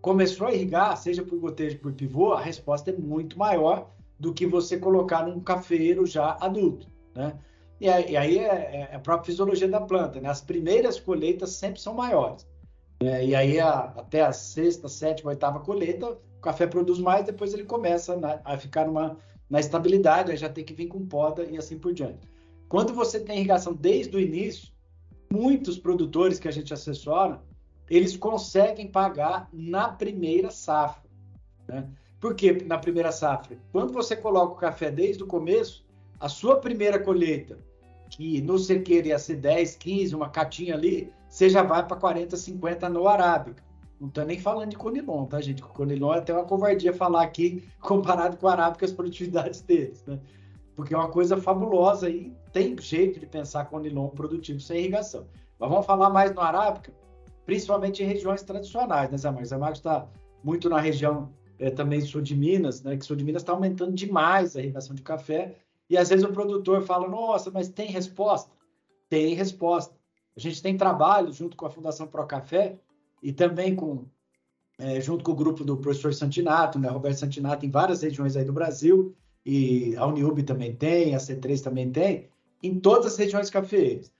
[0.00, 4.46] começou a irrigar, seja por gotejo por pivô, a resposta é muito maior do que
[4.46, 7.38] você colocar num cafeiro já adulto, né?
[7.80, 10.28] E aí é, é, é a própria fisiologia da planta, né?
[10.28, 12.46] As primeiras colheitas sempre são maiores.
[13.00, 17.64] É, e aí a, até a sexta, sétima, oitava colheita, café produz mais, depois ele
[17.64, 19.16] começa na, a ficar numa,
[19.48, 22.28] na estabilidade, aí já tem que vir com poda e assim por diante.
[22.68, 24.72] Quando você tem irrigação desde o início,
[25.32, 27.42] muitos produtores que a gente assessora,
[27.88, 31.10] eles conseguem pagar na primeira safra.
[31.66, 31.88] Né?
[32.20, 33.58] Por que na primeira safra?
[33.72, 35.84] Quando você coloca o café desde o começo,
[36.20, 37.58] a sua primeira colheita,
[38.10, 42.36] que no sequeiro ia ser 10, 15, uma catinha ali, você já vai para 40,
[42.36, 43.62] 50 no arábica.
[44.00, 45.62] Não estou nem falando de conilon, tá, gente?
[45.62, 50.04] O conilon é até uma covardia falar aqui comparado com o arábica as produtividades deles,
[50.06, 50.18] né?
[50.74, 55.26] Porque é uma coisa fabulosa e tem jeito de pensar conilon produtivo sem irrigação.
[55.58, 56.92] Mas vamos falar mais no arábica.
[57.46, 59.48] principalmente em regiões tradicionais, né, Zé Marcos?
[59.48, 60.08] Zé Marcos está
[60.42, 62.96] muito na região é, também sul de Minas, né?
[62.96, 65.54] Que sul de Minas está aumentando demais a irrigação de café.
[65.88, 68.50] E às vezes o produtor fala: Nossa, mas tem resposta?
[69.08, 69.94] Tem resposta.
[70.36, 72.78] A gente tem trabalho junto com a Fundação Pro Café
[73.24, 74.04] e também com
[74.78, 76.88] é, junto com o grupo do professor Santinato, né?
[76.88, 81.62] Roberto Santinato, em várias regiões aí do Brasil, e a Uniub também tem, a C3
[81.62, 82.28] também tem,
[82.62, 84.12] em todas as regiões cafeeiras.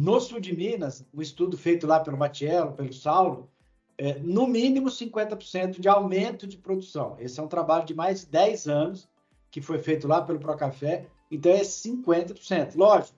[0.00, 3.48] No sul de Minas, um estudo feito lá pelo Matiello, pelo Saulo,
[3.96, 7.16] é, no mínimo 50% de aumento de produção.
[7.18, 9.08] Esse é um trabalho de mais de 10 anos
[9.50, 12.74] que foi feito lá pelo Procafé, então é 50%.
[12.74, 13.16] Lógico,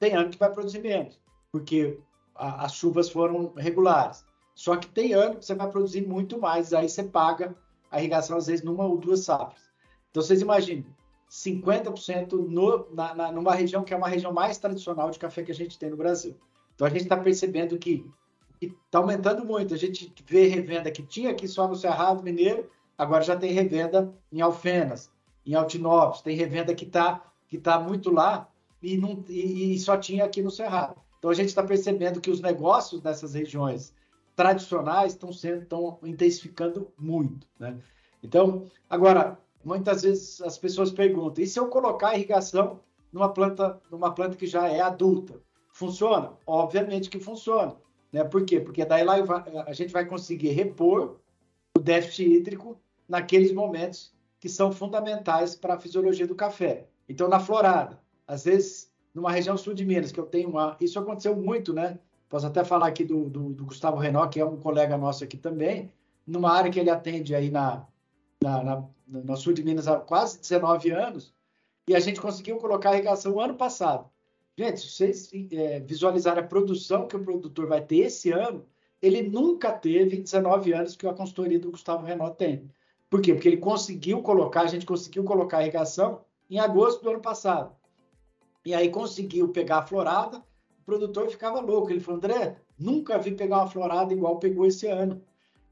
[0.00, 1.20] tem ano que vai produzir menos,
[1.52, 2.00] porque
[2.34, 4.25] a, as chuvas foram regulares.
[4.56, 7.54] Só que tem ano que você vai produzir muito mais, aí você paga
[7.90, 9.60] a irrigação às vezes numa ou duas safras.
[10.10, 10.86] Então vocês imaginem,
[11.30, 15.52] 50% no, na, na, numa região que é uma região mais tradicional de café que
[15.52, 16.34] a gente tem no Brasil.
[16.74, 18.10] Então a gente está percebendo que
[18.58, 19.74] está aumentando muito.
[19.74, 24.10] A gente vê revenda que tinha aqui só no Cerrado Mineiro, agora já tem revenda
[24.32, 25.10] em Alfenas,
[25.44, 28.48] em Altinópolis, tem revenda que está que tá muito lá
[28.82, 30.96] e, não, e, e só tinha aqui no Cerrado.
[31.18, 33.94] Então a gente está percebendo que os negócios nessas regiões
[34.36, 37.76] tradicionais estão sendo estão intensificando muito, né?
[38.22, 42.80] Então, agora muitas vezes as pessoas perguntam: e se eu colocar irrigação
[43.12, 45.40] numa planta numa planta que já é adulta,
[45.72, 46.34] funciona?
[46.46, 47.74] Obviamente que funciona.
[48.12, 48.22] Né?
[48.22, 48.60] Por quê?
[48.60, 49.14] Porque daí lá
[49.66, 51.16] a gente vai conseguir repor
[51.76, 56.86] o déficit hídrico naqueles momentos que são fundamentais para a fisiologia do café.
[57.08, 60.76] Então, na florada, às vezes, numa região sul de Minas, que eu tenho uma.
[60.80, 61.98] Isso aconteceu muito, né?
[62.28, 65.36] Posso até falar aqui do, do, do Gustavo Renault, que é um colega nosso aqui
[65.36, 65.92] também,
[66.26, 67.86] numa área que ele atende aí na,
[68.42, 71.32] na, na, no sul de Minas há quase 19 anos,
[71.88, 74.10] e a gente conseguiu colocar a irrigação ano passado.
[74.58, 78.66] Gente, se vocês é, visualizarem a produção que o produtor vai ter esse ano,
[79.00, 82.68] ele nunca teve em 19 anos que a consultoria do Gustavo Renault tem.
[83.08, 83.34] Por quê?
[83.34, 87.76] Porque ele conseguiu colocar, a gente conseguiu colocar a irrigação em agosto do ano passado.
[88.64, 90.42] E aí conseguiu pegar a florada,
[90.86, 91.90] produtor ficava louco.
[91.90, 95.20] Ele falou, André, nunca vi pegar uma florada igual pegou esse ano.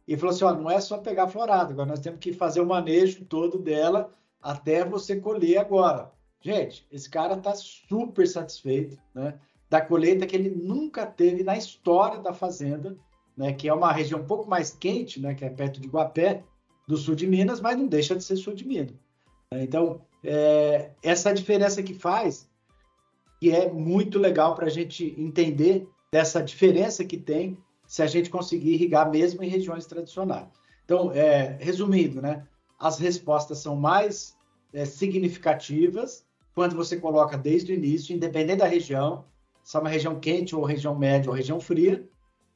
[0.07, 2.61] E falou assim: ó, não é só pegar a florada, agora nós temos que fazer
[2.61, 6.13] o manejo todo dela até você colher agora.
[6.41, 9.39] Gente, esse cara está super satisfeito, né?
[9.71, 12.99] Da colheita que ele nunca teve na história da fazenda,
[13.35, 13.55] né?
[13.55, 15.35] Que é uma região um pouco mais quente, né?
[15.35, 16.45] Que é perto de Guapé,
[16.87, 18.95] do sul de Minas, mas não deixa de ser sul de Minas.
[19.51, 19.63] Né?
[19.63, 22.47] Então, é, essa diferença que faz,
[23.45, 28.31] que é muito legal para a gente entender dessa diferença que tem se a gente
[28.31, 30.49] conseguir irrigar mesmo em regiões tradicionais.
[30.83, 32.47] Então, é, resumindo, né?
[32.81, 34.35] As respostas são mais
[34.73, 39.27] é, significativas quando você coloca desde o início, independente da região,
[39.63, 42.03] se é uma região quente ou região média ou região fria,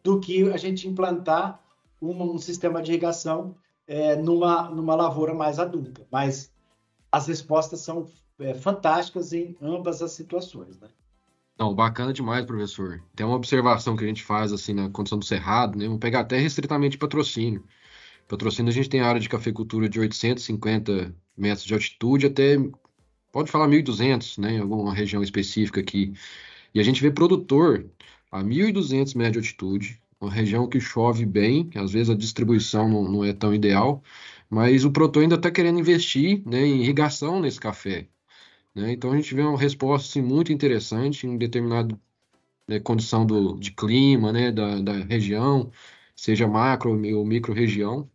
[0.03, 1.63] do que a gente implantar
[2.01, 3.55] um, sistema de irrigação
[3.87, 6.07] é, numa, numa lavoura mais adulta.
[6.11, 6.51] Mas
[7.13, 8.07] as respostas são
[8.39, 10.89] é, fantásticas em ambas as situações, né?
[11.59, 13.03] Não, bacana demais, professor.
[13.17, 15.87] Tem uma observação que a gente faz assim na condição do cerrado, né?
[15.87, 17.65] Vamos pegar até restritamente patrocínio.
[18.29, 22.57] Patrocínio a gente tem área de cafeicultura de 850 metros de altitude até
[23.33, 26.13] pode falar 1.200, né, em alguma região específica aqui.
[26.75, 27.87] E a gente vê produtor
[28.31, 33.05] a 1.200 metros de altitude, uma região que chove bem, às vezes a distribuição não,
[33.05, 34.03] não é tão ideal,
[34.51, 38.09] mas o produtor ainda está querendo investir né, em irrigação nesse café.
[38.79, 38.93] Né?
[38.93, 41.99] Então a gente vê uma resposta assim, muito interessante em determinada
[42.69, 45.71] né, condição do, de clima né, da, da região,
[46.15, 48.09] seja macro ou micro região.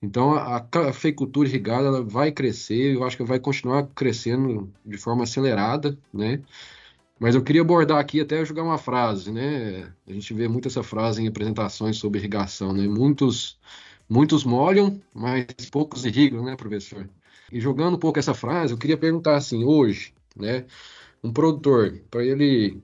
[0.00, 5.24] Então, a cafeicultura irrigada ela vai crescer, eu acho que vai continuar crescendo de forma
[5.24, 6.40] acelerada, né?
[7.18, 9.92] Mas eu queria abordar aqui até jogar uma frase, né?
[10.06, 12.86] A gente vê muito essa frase em apresentações sobre irrigação, né?
[12.86, 13.58] Muitos,
[14.08, 17.08] muitos molham, mas poucos irrigam, né, professor?
[17.52, 20.66] E jogando um pouco essa frase, eu queria perguntar assim, hoje, né?
[21.22, 22.80] Um produtor, para ele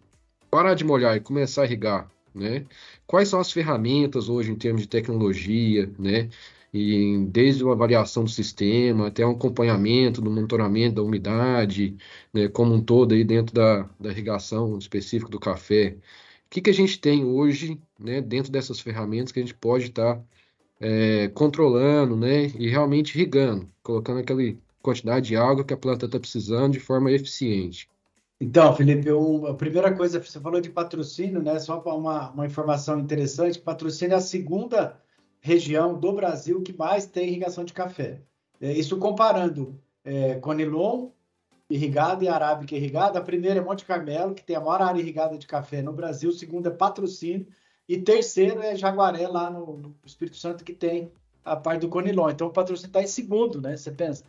[0.50, 2.66] parar de molhar e começar a irrigar, né?
[3.06, 6.28] Quais são as ferramentas hoje em termos de tecnologia, né?
[6.74, 11.96] e desde a avaliação do sistema até o acompanhamento do monitoramento da umidade,
[12.32, 15.96] né, como um todo aí dentro da, da irrigação específica do café.
[16.46, 19.86] O que, que a gente tem hoje né, dentro dessas ferramentas que a gente pode
[19.86, 20.22] estar tá,
[20.84, 24.42] é, controlando né, e realmente irrigando, colocando aquela
[24.82, 27.88] quantidade de água que a planta está precisando de forma eficiente?
[28.38, 31.58] Então, Felipe, eu, a primeira coisa, você falou de patrocínio, né?
[31.58, 35.00] Só uma, uma informação interessante, patrocínio é a segunda
[35.40, 38.20] região do Brasil que mais tem irrigação de café.
[38.60, 41.10] É, isso comparando é, Conilon
[41.70, 43.18] irrigada e Arábica irrigada.
[43.18, 46.28] A primeira é Monte Carmelo, que tem a maior área irrigada de café no Brasil.
[46.28, 47.46] A segunda é Patrocínio,
[47.88, 51.10] E terceiro é Jaguaré, lá no, no Espírito Santo, que tem
[51.44, 52.30] a parte do Conilon.
[52.30, 53.76] Então o patrocínio está em segundo, né?
[53.76, 54.24] Você pensa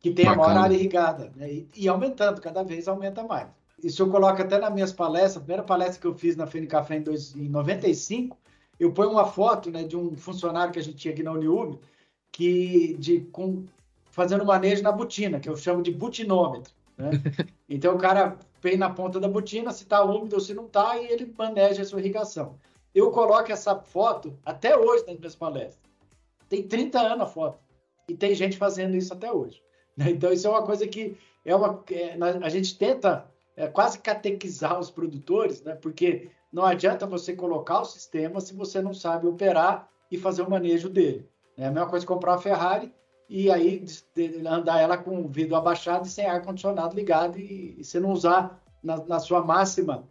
[0.00, 0.44] que tem Bacana.
[0.44, 1.32] a maior área irrigada.
[1.34, 1.52] Né?
[1.52, 3.48] E, e, aumentando, cada vez aumenta mais.
[3.82, 5.36] Isso eu coloco até nas minhas palestras.
[5.36, 8.36] A primeira palestra que eu fiz na Fene Café em, dois, em 95,
[8.78, 11.78] eu ponho uma foto né, de um funcionário que a gente tinha aqui na Uniub,
[12.30, 13.64] que de, com,
[14.10, 16.72] fazendo manejo na botina, que eu chamo de butinômetro.
[16.96, 17.10] Né?
[17.70, 20.96] Então o cara vem na ponta da botina, se está úmido ou se não está,
[20.96, 22.58] e ele maneja a sua irrigação.
[22.94, 25.88] Eu coloco essa foto até hoje nas minhas palestras.
[26.48, 27.58] Tem 30 anos a foto.
[28.08, 29.62] E tem gente fazendo isso até hoje.
[30.00, 34.78] Então, isso é uma coisa que é uma, é, a gente tenta é, quase catequizar
[34.78, 35.74] os produtores, né?
[35.74, 40.50] porque não adianta você colocar o sistema se você não sabe operar e fazer o
[40.50, 41.28] manejo dele.
[41.56, 42.92] É a mesma coisa comprar uma Ferrari
[43.28, 43.84] e aí
[44.46, 48.62] andar ela com o vidro abaixado e sem ar-condicionado ligado e, e, você não usar
[48.82, 50.08] na, na sua máxima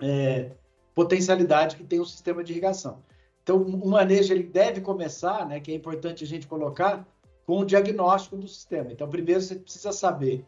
[0.00, 0.50] é,
[0.94, 2.98] potencialidade que tem o sistema de irrigação.
[3.42, 7.06] Então, o manejo ele deve começar, né, que é importante a gente colocar,
[7.46, 8.90] com o diagnóstico do sistema.
[8.92, 10.44] Então, primeiro você precisa saber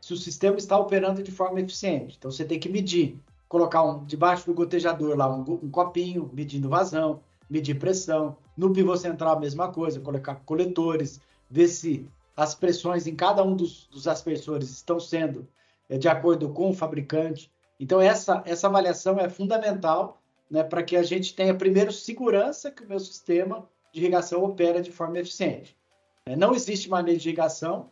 [0.00, 2.16] se o sistema está operando de forma eficiente.
[2.18, 6.68] Então, você tem que medir, colocar um, debaixo do gotejador lá um, um copinho, medindo
[6.68, 8.36] vazão, medir pressão.
[8.56, 13.54] No pivô central, a mesma coisa, colocar coletores, ver se as pressões em cada um
[13.54, 15.46] dos, dos aspersores estão sendo
[15.88, 17.50] é, de acordo com o fabricante.
[17.84, 20.18] Então, essa, essa avaliação é fundamental
[20.50, 24.80] né, para que a gente tenha, primeiro, segurança que o meu sistema de irrigação opera
[24.80, 25.76] de forma eficiente.
[26.24, 27.90] É, não existe manejo de irrigação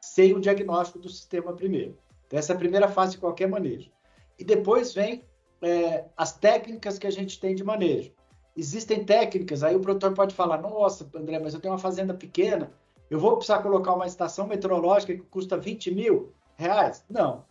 [0.00, 1.96] sem o diagnóstico do sistema primeiro.
[2.26, 3.92] Então, essa é a primeira fase de qualquer manejo.
[4.36, 5.22] E depois vem
[5.62, 8.10] é, as técnicas que a gente tem de manejo.
[8.56, 12.72] Existem técnicas, aí o produtor pode falar, nossa, André, mas eu tenho uma fazenda pequena,
[13.08, 17.04] eu vou precisar colocar uma estação meteorológica que custa 20 mil reais?
[17.08, 17.46] Não.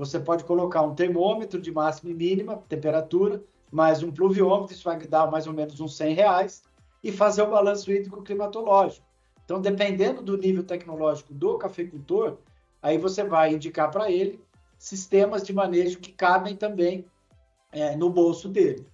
[0.00, 4.98] Você pode colocar um termômetro de máxima e mínima temperatura, mais um pluviômetro, isso vai
[5.06, 6.62] dar mais ou menos uns 100 reais,
[7.04, 9.06] e fazer o balanço hídrico climatológico.
[9.44, 12.38] Então, dependendo do nível tecnológico do cafeicultor,
[12.80, 14.42] aí você vai indicar para ele
[14.78, 17.04] sistemas de manejo que cabem também
[17.70, 18.86] é, no bolso dele.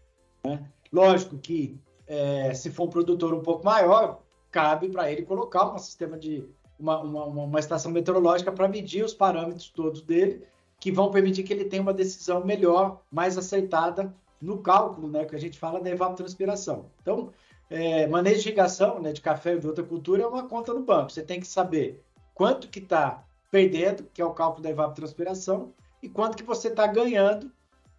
[0.44, 0.68] Né?
[0.92, 5.78] Lógico que é, se for um produtor um pouco maior, cabe para ele colocar um
[5.78, 6.44] sistema de
[6.76, 10.44] uma, uma, uma estação meteorológica para medir os parâmetros todos dele,
[10.78, 15.34] que vão permitir que ele tenha uma decisão melhor, mais aceitada no cálculo, né, que
[15.34, 16.86] a gente fala da evapotranspiração.
[17.00, 17.32] Então,
[17.68, 20.84] é, manejo de irrigação né, de café e de outra cultura é uma conta no
[20.84, 21.10] banco.
[21.10, 26.08] Você tem que saber quanto que está perdendo, que é o cálculo da evapotranspiração, e
[26.08, 27.50] quanto que você está ganhando,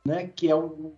[0.05, 0.93] né, que é o,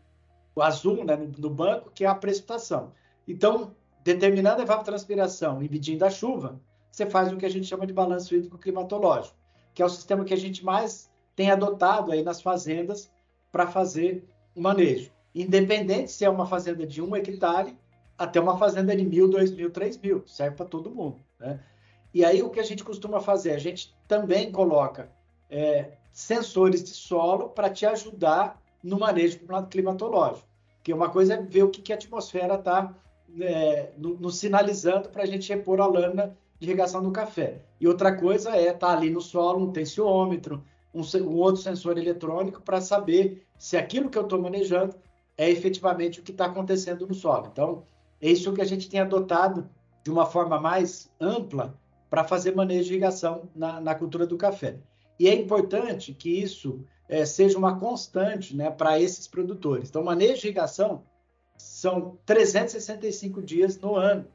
[0.55, 2.91] o azul né, no, no, banco, que é a precipitação.
[3.27, 6.59] Então, determinando a evapotranspiração e medindo a chuva,
[6.91, 9.37] você faz o que a gente chama de balanço hídrico climatológico,
[9.73, 11.09] que é o sistema que a gente mais
[11.39, 13.09] tem adotado aí nas fazendas
[13.49, 17.77] para fazer o manejo independente se é uma fazenda de um hectare
[18.17, 21.17] até uma fazenda de mil, dois mil, três mil, serve para todo mundo.
[21.39, 21.57] Né?
[22.13, 23.51] E aí o que a gente costuma fazer?
[23.51, 25.09] A gente também coloca
[25.49, 30.45] é, sensores de solo para te ajudar no manejo climatológico.
[30.83, 32.93] Que uma coisa é ver o que, que a atmosfera está
[33.39, 37.61] é, nos sinalizando para a gente repor a lâmina de irrigação do café.
[37.79, 40.61] E outra coisa é estar tá ali no solo um tensiômetro,
[40.93, 44.95] um, um outro sensor eletrônico para saber se aquilo que eu estou manejando
[45.37, 47.49] é efetivamente o que está acontecendo no solo.
[47.51, 47.83] Então,
[48.21, 49.69] é isso que a gente tem adotado
[50.03, 51.77] de uma forma mais ampla
[52.09, 54.77] para fazer manejo de irrigação na, na, cultura do café.
[55.19, 59.89] E é importante que isso é, seja uma constante né, para esses produtores.
[59.89, 61.03] Então, manejo de irrigação
[61.57, 64.25] são 365 dias no ano.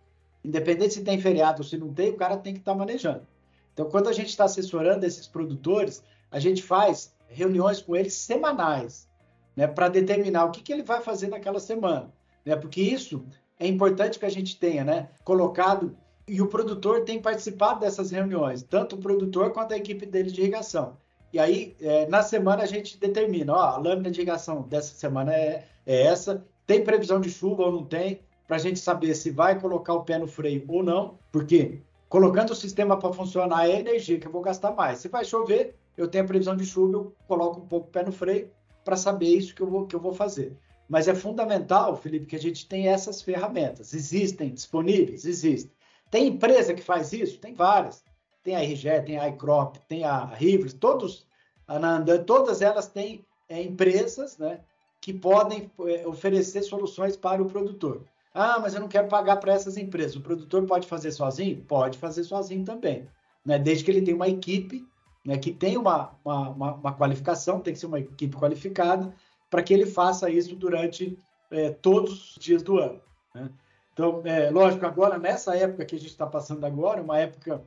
[0.44, 3.26] Independente se tem feriado ou se não tem, o cara tem que estar tá manejando.
[3.72, 6.02] Então, quando a gente está assessorando esses produtores,
[6.34, 9.08] a gente faz reuniões com eles semanais
[9.54, 12.12] né, para determinar o que, que ele vai fazer naquela semana.
[12.44, 13.24] Né, porque isso
[13.56, 18.64] é importante que a gente tenha né, colocado e o produtor tem participado dessas reuniões,
[18.64, 20.96] tanto o produtor quanto a equipe dele de irrigação.
[21.32, 25.32] E aí, é, na semana, a gente determina, ó, a lâmina de irrigação dessa semana
[25.32, 29.30] é, é essa, tem previsão de chuva ou não tem, para a gente saber se
[29.30, 33.78] vai colocar o pé no freio ou não, porque colocando o sistema para funcionar é
[33.78, 34.98] energia que eu vou gastar mais.
[34.98, 38.04] Se vai chover, eu tenho a previsão de chuva, eu coloco um pouco o pé
[38.04, 38.50] no freio,
[38.84, 40.56] para saber isso que eu, vou, que eu vou fazer.
[40.88, 43.94] Mas é fundamental, Felipe, que a gente tenha essas ferramentas.
[43.94, 45.24] Existem disponíveis?
[45.24, 45.72] Existem.
[46.10, 47.38] Tem empresa que faz isso?
[47.38, 48.04] Tem várias.
[48.42, 51.26] Tem a RGE, tem a iCrop, tem a Rivers, todos,
[51.66, 54.60] a todas elas têm é, empresas né,
[55.00, 58.04] que podem é, oferecer soluções para o produtor.
[58.34, 60.16] Ah, mas eu não quero pagar para essas empresas.
[60.16, 61.64] O produtor pode fazer sozinho?
[61.64, 63.08] Pode fazer sozinho também,
[63.44, 63.58] né?
[63.58, 64.84] desde que ele tenha uma equipe
[65.24, 69.14] né, que tem uma, uma, uma, qualificação, tem que ser uma equipe qualificada,
[69.48, 71.18] para que ele faça isso durante
[71.50, 73.00] é, todos os dias do ano.
[73.34, 73.50] Né?
[73.92, 77.64] Então, é, lógico, agora, nessa época que a gente está passando agora, uma época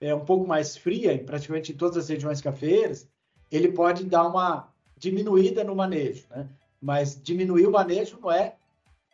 [0.00, 3.08] é, um pouco mais fria, praticamente em todas as regiões cafeeiras,
[3.50, 6.48] ele pode dar uma diminuída no manejo, né?
[6.80, 8.56] Mas diminuir o manejo não é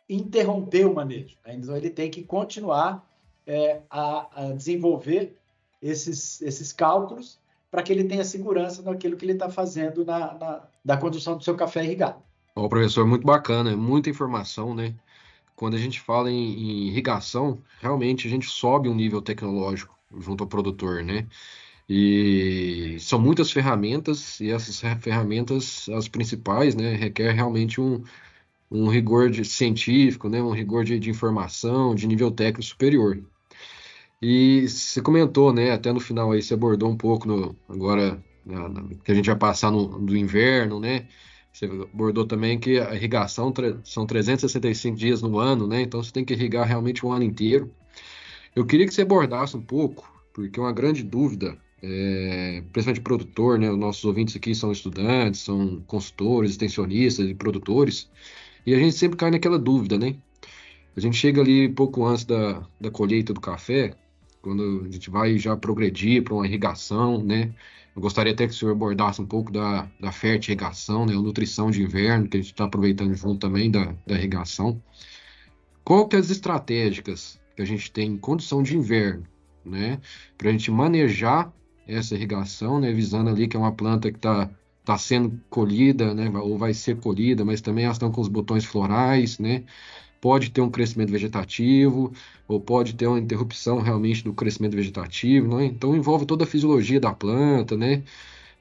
[0.09, 1.37] interromper o manejo.
[1.45, 1.55] Né?
[1.55, 3.07] Então, ele tem que continuar
[3.47, 5.37] é, a, a, desenvolver
[5.81, 7.39] esses, esses cálculos
[7.71, 11.55] para que ele tenha segurança naquilo que ele está fazendo na, na, condução do seu
[11.55, 12.21] café irrigado.
[12.53, 14.93] Ó, professor, muito bacana, muita informação, né?
[15.55, 20.43] Quando a gente fala em, em irrigação, realmente a gente sobe um nível tecnológico junto
[20.43, 21.27] ao produtor, né?
[21.87, 28.03] E são muitas ferramentas, e essas ferramentas, as principais, né, requer realmente um,
[28.71, 33.21] um rigor de, científico, né, um rigor de, de, informação, de nível técnico superior.
[34.21, 38.69] E você comentou, né, até no final aí, você abordou um pouco no, agora, na,
[38.69, 41.07] na, que a gente vai passar no, do inverno, né,
[41.51, 43.53] você abordou também que a irrigação
[43.83, 47.71] são 365 dias no ano, né, então você tem que irrigar realmente o ano inteiro.
[48.55, 53.69] Eu queria que você abordasse um pouco, porque uma grande dúvida é, principalmente produtor, né?
[53.69, 58.09] Os nossos ouvintes aqui são estudantes, são consultores, extensionistas e produtores,
[58.65, 60.15] e a gente sempre cai naquela dúvida, né?
[60.95, 63.95] A gente chega ali pouco antes da, da colheita do café,
[64.41, 67.53] quando a gente vai já progredir para uma irrigação, né?
[67.95, 71.13] Eu gostaria até que o senhor abordasse um pouco da, da fertirrigação, né?
[71.13, 74.81] A nutrição de inverno, que a gente está aproveitando junto também da, da irrigação.
[75.83, 79.25] Qual que é as estratégicas que a gente tem em condição de inverno,
[79.65, 79.99] né?
[80.37, 81.53] Para a gente manejar
[81.87, 84.49] essa irrigação, né, visando ali que é uma planta que está
[84.83, 88.65] tá sendo colhida, né, ou vai ser colhida, mas também elas estão com os botões
[88.65, 89.63] florais, né,
[90.21, 92.13] pode ter um crescimento vegetativo,
[92.47, 95.65] ou pode ter uma interrupção realmente do crescimento vegetativo, né?
[95.65, 98.03] então envolve toda a fisiologia da planta, né,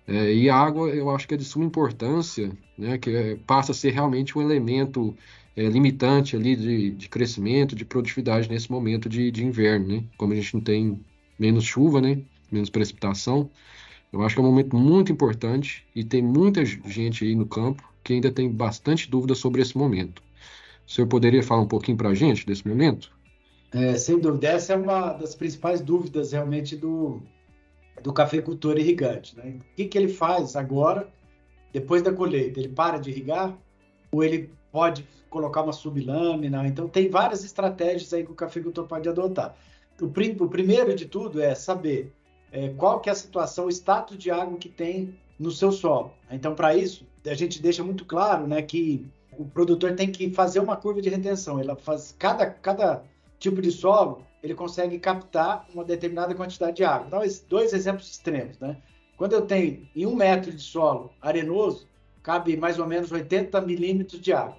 [0.06, 3.72] é, e a água eu acho que é de suma importância, né, que é, passa
[3.72, 5.14] a ser realmente um elemento
[5.56, 10.32] é, limitante ali de, de, crescimento, de produtividade nesse momento de, de inverno, né, como
[10.32, 10.98] a gente não tem
[11.38, 12.18] menos chuva, né,
[12.50, 13.50] menos precipitação.
[14.12, 17.88] Eu acho que é um momento muito importante e tem muita gente aí no campo
[18.02, 20.22] que ainda tem bastante dúvida sobre esse momento.
[20.90, 23.16] O senhor poderia falar um pouquinho para a gente desse momento?
[23.70, 27.22] É, sem dúvida, essa é uma das principais dúvidas realmente do,
[28.02, 29.36] do cafeicultor irrigante.
[29.36, 29.60] Né?
[29.60, 31.08] O que, que ele faz agora,
[31.72, 32.58] depois da colheita?
[32.58, 33.56] Ele para de irrigar
[34.10, 36.66] ou ele pode colocar uma sublâmina?
[36.66, 39.54] Então, tem várias estratégias aí que o cafeicultor pode adotar.
[40.02, 42.12] O, prim, o primeiro de tudo é saber
[42.50, 46.12] é, qual que é a situação, o status de água que tem no seu solo.
[46.28, 49.08] Então, para isso, a gente deixa muito claro né, que
[49.40, 51.58] o produtor tem que fazer uma curva de retenção.
[51.58, 53.02] Ele faz cada, cada
[53.38, 57.06] tipo de solo, ele consegue captar uma determinada quantidade de água.
[57.06, 58.58] Então, dois exemplos extremos.
[58.58, 58.76] Né?
[59.16, 61.88] Quando eu tenho em um metro de solo arenoso,
[62.22, 64.58] cabe mais ou menos 80 milímetros de água.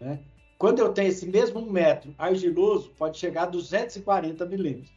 [0.00, 0.18] Né?
[0.56, 4.94] Quando eu tenho esse mesmo metro argiloso, pode chegar a 240 milímetros.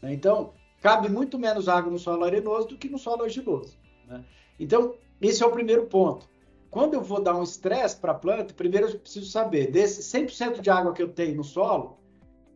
[0.00, 0.14] Né?
[0.14, 3.76] Então, cabe muito menos água no solo arenoso do que no solo argiloso.
[4.06, 4.24] Né?
[4.58, 6.26] Então, esse é o primeiro ponto.
[6.70, 10.60] Quando eu vou dar um estresse para a planta, primeiro eu preciso saber, desse 100%
[10.60, 11.98] de água que eu tenho no solo,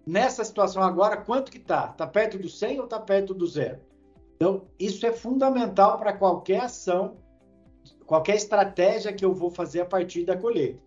[0.07, 1.91] nessa situação agora, quanto que está?
[1.91, 3.81] Está perto do 100 ou está perto do zero?
[4.37, 7.17] Então, isso é fundamental para qualquer ação,
[8.05, 10.83] qualquer estratégia que eu vou fazer a partir da colheita.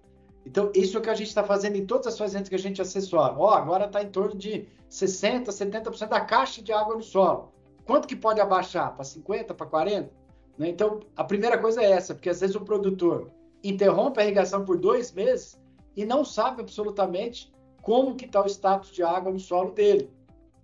[0.46, 2.60] Então, isso é o que a gente está fazendo em todas as fazendas que a
[2.60, 3.34] gente assessora.
[3.36, 7.52] Ó, oh, agora está em torno de 60%, 70% da caixa de água no solo.
[7.86, 8.94] Quanto que pode abaixar?
[8.94, 10.10] Para 50%, para 40%?
[10.58, 10.70] Né?
[10.70, 13.32] Então, a primeira coisa é essa, porque às vezes o produtor
[13.64, 15.60] interrompe a irrigação por dois meses
[15.96, 20.10] e não sabe absolutamente como que está o status de água no solo dele.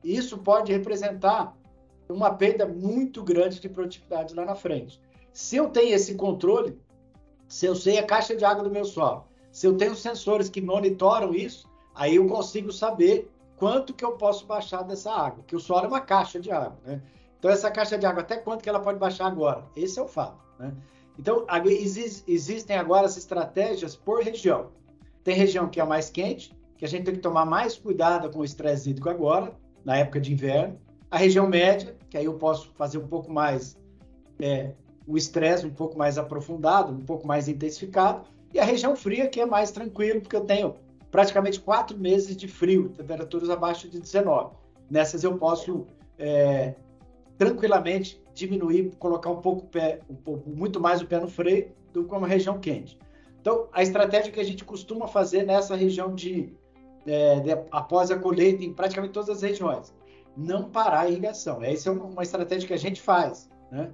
[0.04, 1.56] E isso pode representar
[2.10, 5.00] uma perda muito grande de produtividade lá na frente.
[5.32, 6.78] Se eu tenho esse controle,
[7.48, 10.62] se eu sei a caixa de água do meu solo, se eu tenho sensores que
[10.62, 15.60] monitoram isso, aí eu consigo saber quanto que eu posso baixar dessa água, que o
[15.60, 17.02] solo é uma caixa de água, né?
[17.42, 19.66] Então essa caixa de água, até quanto que ela pode baixar agora?
[19.76, 20.72] Esse é o fato, né?
[21.18, 21.44] Então
[22.28, 24.70] existem agora as estratégias por região.
[25.24, 28.42] Tem região que é mais quente, que a gente tem que tomar mais cuidado com
[28.42, 30.80] o estresse hídrico agora, na época de inverno.
[31.10, 33.76] A região média, que aí eu posso fazer um pouco mais
[34.40, 34.74] é,
[35.08, 38.22] o estresse um pouco mais aprofundado, um pouco mais intensificado.
[38.54, 40.76] E a região fria, que é mais tranquilo, porque eu tenho
[41.10, 44.54] praticamente quatro meses de frio, temperaturas abaixo de 19.
[44.92, 45.88] Nessas eu posso
[46.20, 46.76] é,
[47.42, 52.04] tranquilamente diminuir, colocar um pouco, pé, um pouco, muito mais o pé no freio do
[52.04, 53.00] que uma região quente.
[53.42, 56.54] Então, a estratégia que a gente costuma fazer nessa região de,
[57.08, 59.92] é, de após a colheita em praticamente todas as regiões,
[60.38, 61.64] não parar a irrigação.
[61.64, 63.90] Essa é uma estratégia que a gente faz, né?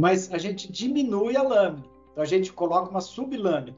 [0.00, 1.84] Mas a gente diminui a lâmina.
[2.12, 3.76] Então a gente coloca uma sublâmina.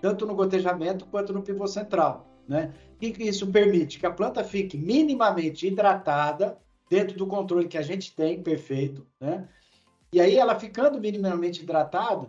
[0.00, 2.26] tanto no gotejamento quanto no pivô central.
[2.48, 2.72] Né?
[2.94, 3.98] O que isso permite?
[3.98, 6.56] Que a planta fique minimamente hidratada,
[6.90, 9.06] dentro do controle que a gente tem, perfeito.
[9.20, 9.48] Né?
[10.12, 12.28] E aí, ela ficando minimamente hidratada,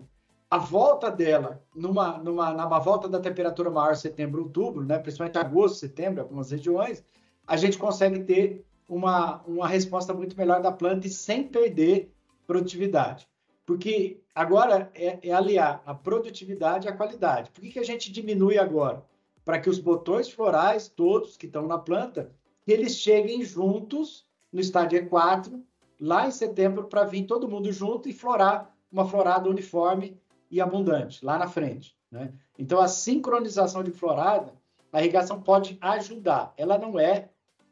[0.49, 4.99] a volta dela, numa, numa, numa volta da temperatura maior, setembro, outubro, né?
[4.99, 7.03] principalmente agosto, setembro, algumas regiões,
[7.47, 12.14] a gente consegue ter uma, uma resposta muito melhor da planta e sem perder
[12.45, 13.28] produtividade.
[13.66, 17.49] Porque agora é, é aliar a produtividade à qualidade.
[17.51, 19.03] Por que, que a gente diminui agora?
[19.43, 22.32] Para que os botões florais, todos que estão na planta,
[22.68, 25.62] eles cheguem juntos no estádio E4,
[25.99, 30.18] lá em setembro, para vir todo mundo junto e florar uma florada uniforme
[30.49, 31.95] e abundante, lá na frente.
[32.12, 32.34] Né?
[32.60, 34.54] Então, a sincronização de florada,
[34.91, 36.54] a irrigação pode ajudar.
[36.58, 37.30] Ela não é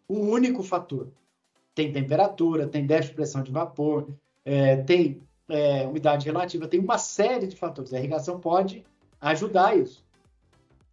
[0.07, 1.09] o único fator.
[1.75, 4.07] Tem temperatura, tem déficit de pressão de vapor,
[4.45, 7.93] é, tem é, umidade relativa, tem uma série de fatores.
[7.93, 8.85] A irrigação pode
[9.19, 10.03] ajudar isso.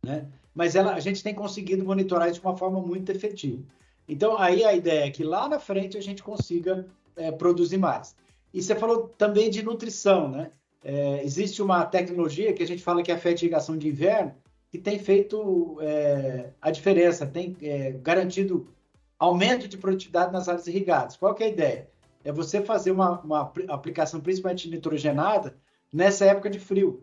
[0.02, 0.26] Né?
[0.54, 3.62] Mas ela, a gente tem conseguido monitorar isso de uma forma muito efetiva.
[4.08, 6.86] Então, aí a ideia é que lá na frente a gente consiga
[7.16, 8.14] é, produzir mais.
[8.52, 10.50] E você falou também de nutrição, né?
[10.84, 14.32] É, existe uma tecnologia que a gente fala que é a fertigação de inverno,
[14.70, 18.68] que tem feito é, a diferença, tem é, garantido
[19.18, 21.16] aumento de produtividade nas áreas irrigadas.
[21.16, 21.90] Qual é a ideia?
[22.22, 25.56] É você fazer uma, uma aplicação principalmente nitrogenada
[25.92, 27.02] nessa época de frio.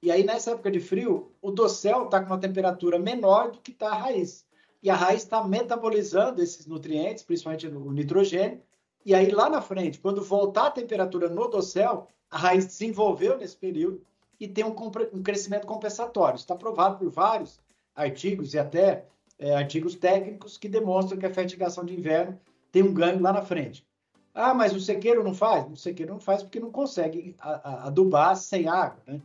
[0.00, 3.72] E aí, nessa época de frio, o dossel está com uma temperatura menor do que
[3.72, 4.45] está a raiz.
[4.86, 8.62] E a raiz está metabolizando esses nutrientes, principalmente o nitrogênio.
[9.04, 13.56] E aí, lá na frente, quando voltar a temperatura no dossel, a raiz desenvolveu nesse
[13.56, 14.00] período
[14.38, 14.76] e tem um,
[15.12, 16.36] um crescimento compensatório.
[16.36, 17.58] Está provado por vários
[17.96, 19.06] artigos e até
[19.40, 22.38] é, artigos técnicos que demonstram que a fertigação de inverno
[22.70, 23.84] tem um ganho lá na frente.
[24.32, 25.68] Ah, mas o sequeiro não faz?
[25.68, 29.20] O sequeiro não faz porque não consegue adubar sem água, né?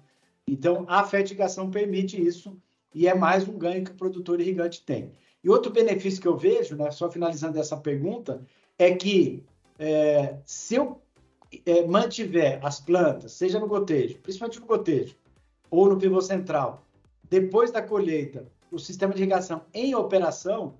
[0.47, 2.59] Então, a fertigação permite isso
[2.95, 5.11] e é mais um ganho que o produtor irrigante tem.
[5.43, 8.41] E outro benefício que eu vejo, né, só finalizando essa pergunta,
[8.77, 9.43] é que
[9.79, 11.01] é, se eu
[11.65, 15.15] é, mantiver as plantas, seja no gotejo, principalmente no gotejo,
[15.69, 16.85] ou no pivô central,
[17.29, 20.75] depois da colheita, o sistema de irrigação em operação,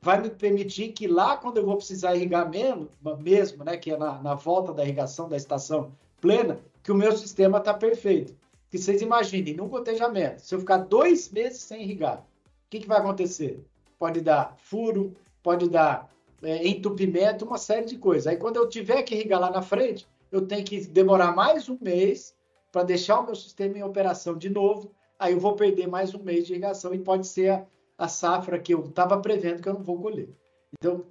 [0.00, 2.88] vai me permitir que lá, quando eu vou precisar irrigar menos,
[3.18, 7.16] mesmo, né, que é na, na volta da irrigação da estação plena, que o meu
[7.16, 8.34] sistema está perfeito.
[8.70, 12.88] Que vocês imaginem, num gotejamento, se eu ficar dois meses sem irrigar, o que, que
[12.88, 13.62] vai acontecer?
[14.00, 16.10] Pode dar furo, pode dar
[16.42, 18.26] é, entupimento, uma série de coisas.
[18.26, 21.76] Aí, quando eu tiver que irrigar lá na frente, eu tenho que demorar mais um
[21.78, 22.34] mês
[22.72, 24.90] para deixar o meu sistema em operação de novo.
[25.18, 27.66] Aí eu vou perder mais um mês de irrigação e pode ser a,
[27.98, 30.30] a safra que eu estava prevendo que eu não vou colher.
[30.72, 31.04] Então,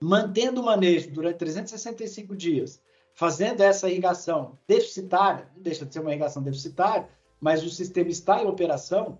[0.00, 2.80] mantendo o manejo durante 365 dias,
[3.12, 7.06] fazendo essa irrigação deficitária, não deixa de ser uma irrigação deficitária,
[7.38, 9.18] mas o sistema está em operação,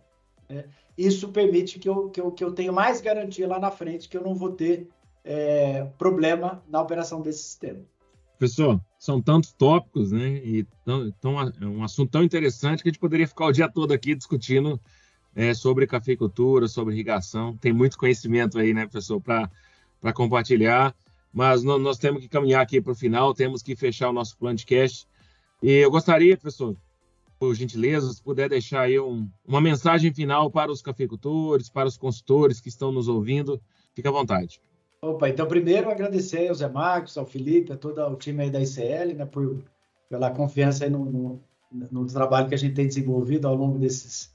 [0.50, 0.64] né,
[0.98, 4.16] isso permite que eu, que, eu, que eu tenha mais garantia lá na frente que
[4.16, 4.88] eu não vou ter
[5.24, 7.80] é, problema na operação desse sistema.
[8.38, 10.40] Professor, são tantos tópicos, né?
[10.42, 13.68] E tão, tão, é um assunto tão interessante que a gente poderia ficar o dia
[13.68, 14.80] todo aqui discutindo
[15.34, 17.56] é, sobre cafeicultura, sobre irrigação.
[17.56, 20.94] Tem muito conhecimento aí, né, professor, para compartilhar.
[21.32, 24.36] Mas nós, nós, temos que caminhar aqui para o final, temos que fechar o nosso
[24.36, 25.06] plano de cast.
[25.62, 26.76] E eu gostaria, professor,
[27.40, 31.96] por gentileza, se puder deixar aí um, uma mensagem final para os cafeicultores, para os
[31.96, 33.58] consultores que estão nos ouvindo,
[33.94, 34.60] fique à vontade.
[35.00, 38.60] Opa, então primeiro agradecer ao Zé Marcos, ao Felipe, a todo o time aí da
[38.60, 39.64] ICL, né, por,
[40.10, 41.40] pela confiança aí no, no,
[41.90, 44.30] no, trabalho que a gente tem desenvolvido ao longo desses...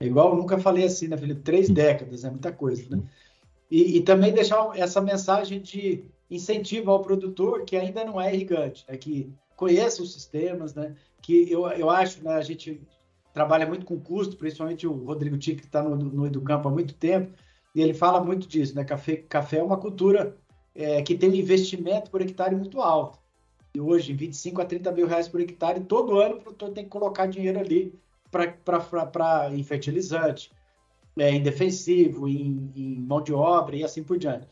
[0.00, 1.42] É igual, eu nunca falei assim, né, Felipe?
[1.42, 3.02] Três décadas, é muita coisa, né?
[3.70, 8.86] E, e, também deixar essa mensagem de incentivo ao produtor que ainda não é irrigante,
[8.88, 10.94] é que conheça os sistemas, né?
[11.20, 12.80] Que eu, eu acho, né, a gente
[13.34, 16.94] trabalha muito com custo, principalmente o Rodrigo Tique, que está no, no Educampo há muito
[16.94, 17.32] tempo,
[17.74, 18.84] e ele fala muito disso, né?
[18.84, 20.36] Café, café é uma cultura
[20.74, 23.18] é, que tem um investimento por hectare muito alto.
[23.74, 26.90] E hoje, 25 a 30 mil reais por hectare, todo ano o produtor tem que
[26.90, 27.92] colocar dinheiro ali
[28.30, 30.52] para em fertilizante,
[31.18, 34.46] é, em defensivo, em, em, mão de obra e assim por diante.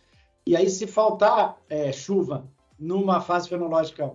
[0.44, 2.44] E aí, se faltar é, chuva
[2.78, 4.12] numa fase fenológica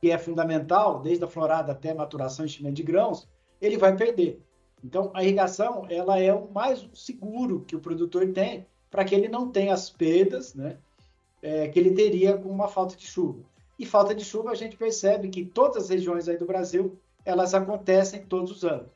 [0.00, 3.28] que é fundamental, desde a florada até a maturação e enchimento de grãos,
[3.60, 4.40] ele vai perder.
[4.82, 9.28] Então, a irrigação ela é o mais seguro que o produtor tem para que ele
[9.28, 10.78] não tenha as perdas né,
[11.42, 13.40] é, que ele teria com uma falta de chuva.
[13.78, 17.54] E falta de chuva, a gente percebe que todas as regiões aí do Brasil, elas
[17.54, 18.88] acontecem todos os anos.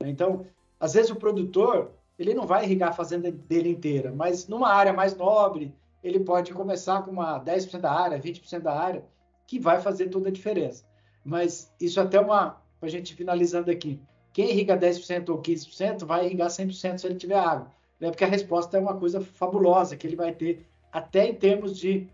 [0.00, 0.46] Então,
[0.78, 4.92] às vezes o produtor, ele não vai irrigar a fazenda dele inteira, mas numa área
[4.92, 9.04] mais nobre, ele pode começar com uma 10% da área, 20% da área,
[9.46, 10.84] que vai fazer toda a diferença.
[11.24, 14.00] Mas isso até uma, para a gente finalizando aqui,
[14.32, 17.70] quem irriga 10% ou 15% vai irrigar 100% se ele tiver água.
[18.00, 18.10] Né?
[18.10, 22.08] Porque a resposta é uma coisa fabulosa que ele vai ter até em termos de,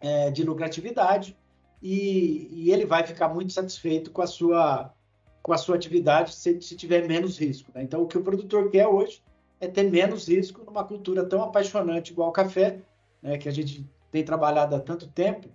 [0.00, 1.36] é, de lucratividade
[1.80, 4.94] e, e, ele vai ficar muito satisfeito com a sua,
[5.42, 7.70] com a sua atividade se, se tiver menos risco.
[7.74, 7.82] Né?
[7.82, 9.22] Então, o que o produtor quer hoje
[9.60, 12.80] é ter menos risco numa cultura tão apaixonante igual o café,
[13.20, 13.36] né?
[13.36, 15.48] que a gente tem trabalhado há tanto tempo,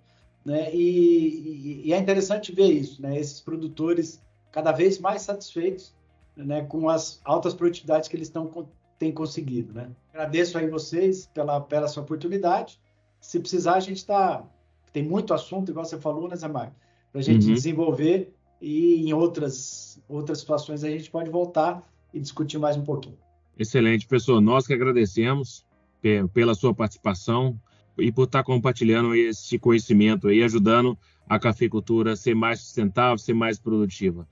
[0.48, 0.74] né?
[0.74, 3.20] E, e, e, é interessante ver isso, né?
[3.20, 5.94] Esses produtores cada vez mais satisfeitos,
[6.38, 6.64] né?
[6.64, 8.66] Com as altas produtividades que eles estão
[8.98, 9.90] têm conseguido, né?
[10.14, 12.80] Agradeço aí vocês pela pela sua oportunidade.
[13.20, 14.42] Se precisar, a gente está
[14.94, 16.74] tem muito assunto, igual você falou, né, Zé Mário?
[17.12, 17.54] Para a gente uhum.
[17.54, 21.84] desenvolver e em outras outras situações a gente pode voltar
[22.14, 23.18] e discutir mais um pouquinho.
[23.60, 24.40] Excelente, professor.
[24.40, 25.66] Nós que agradecemos
[26.34, 27.60] pela sua participação,
[27.98, 33.34] e por estar compartilhando esse conhecimento e ajudando a cafeicultura a ser mais sustentável, ser
[33.34, 34.28] mais produtiva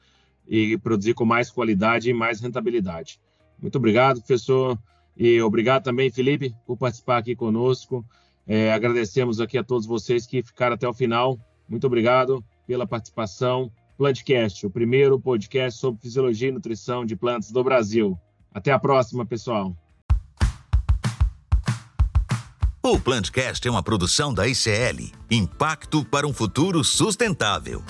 [0.48, 3.20] e produzir com mais qualidade e mais rentabilidade.
[3.60, 4.78] Muito obrigado, professor,
[5.18, 8.06] e obrigado também, Felipe, por participar aqui conosco.
[8.48, 11.40] É, agradecemos aqui a todos vocês que ficaram até o final.
[11.68, 13.72] Muito obrigado pela participação.
[13.98, 18.20] Plantcast, o primeiro podcast sobre fisiologia e nutrição de plantas do Brasil.
[18.54, 19.76] Até a próxima, pessoal.
[22.88, 27.84] O Plantcast é uma produção da ICL Impacto para um Futuro Sustentável.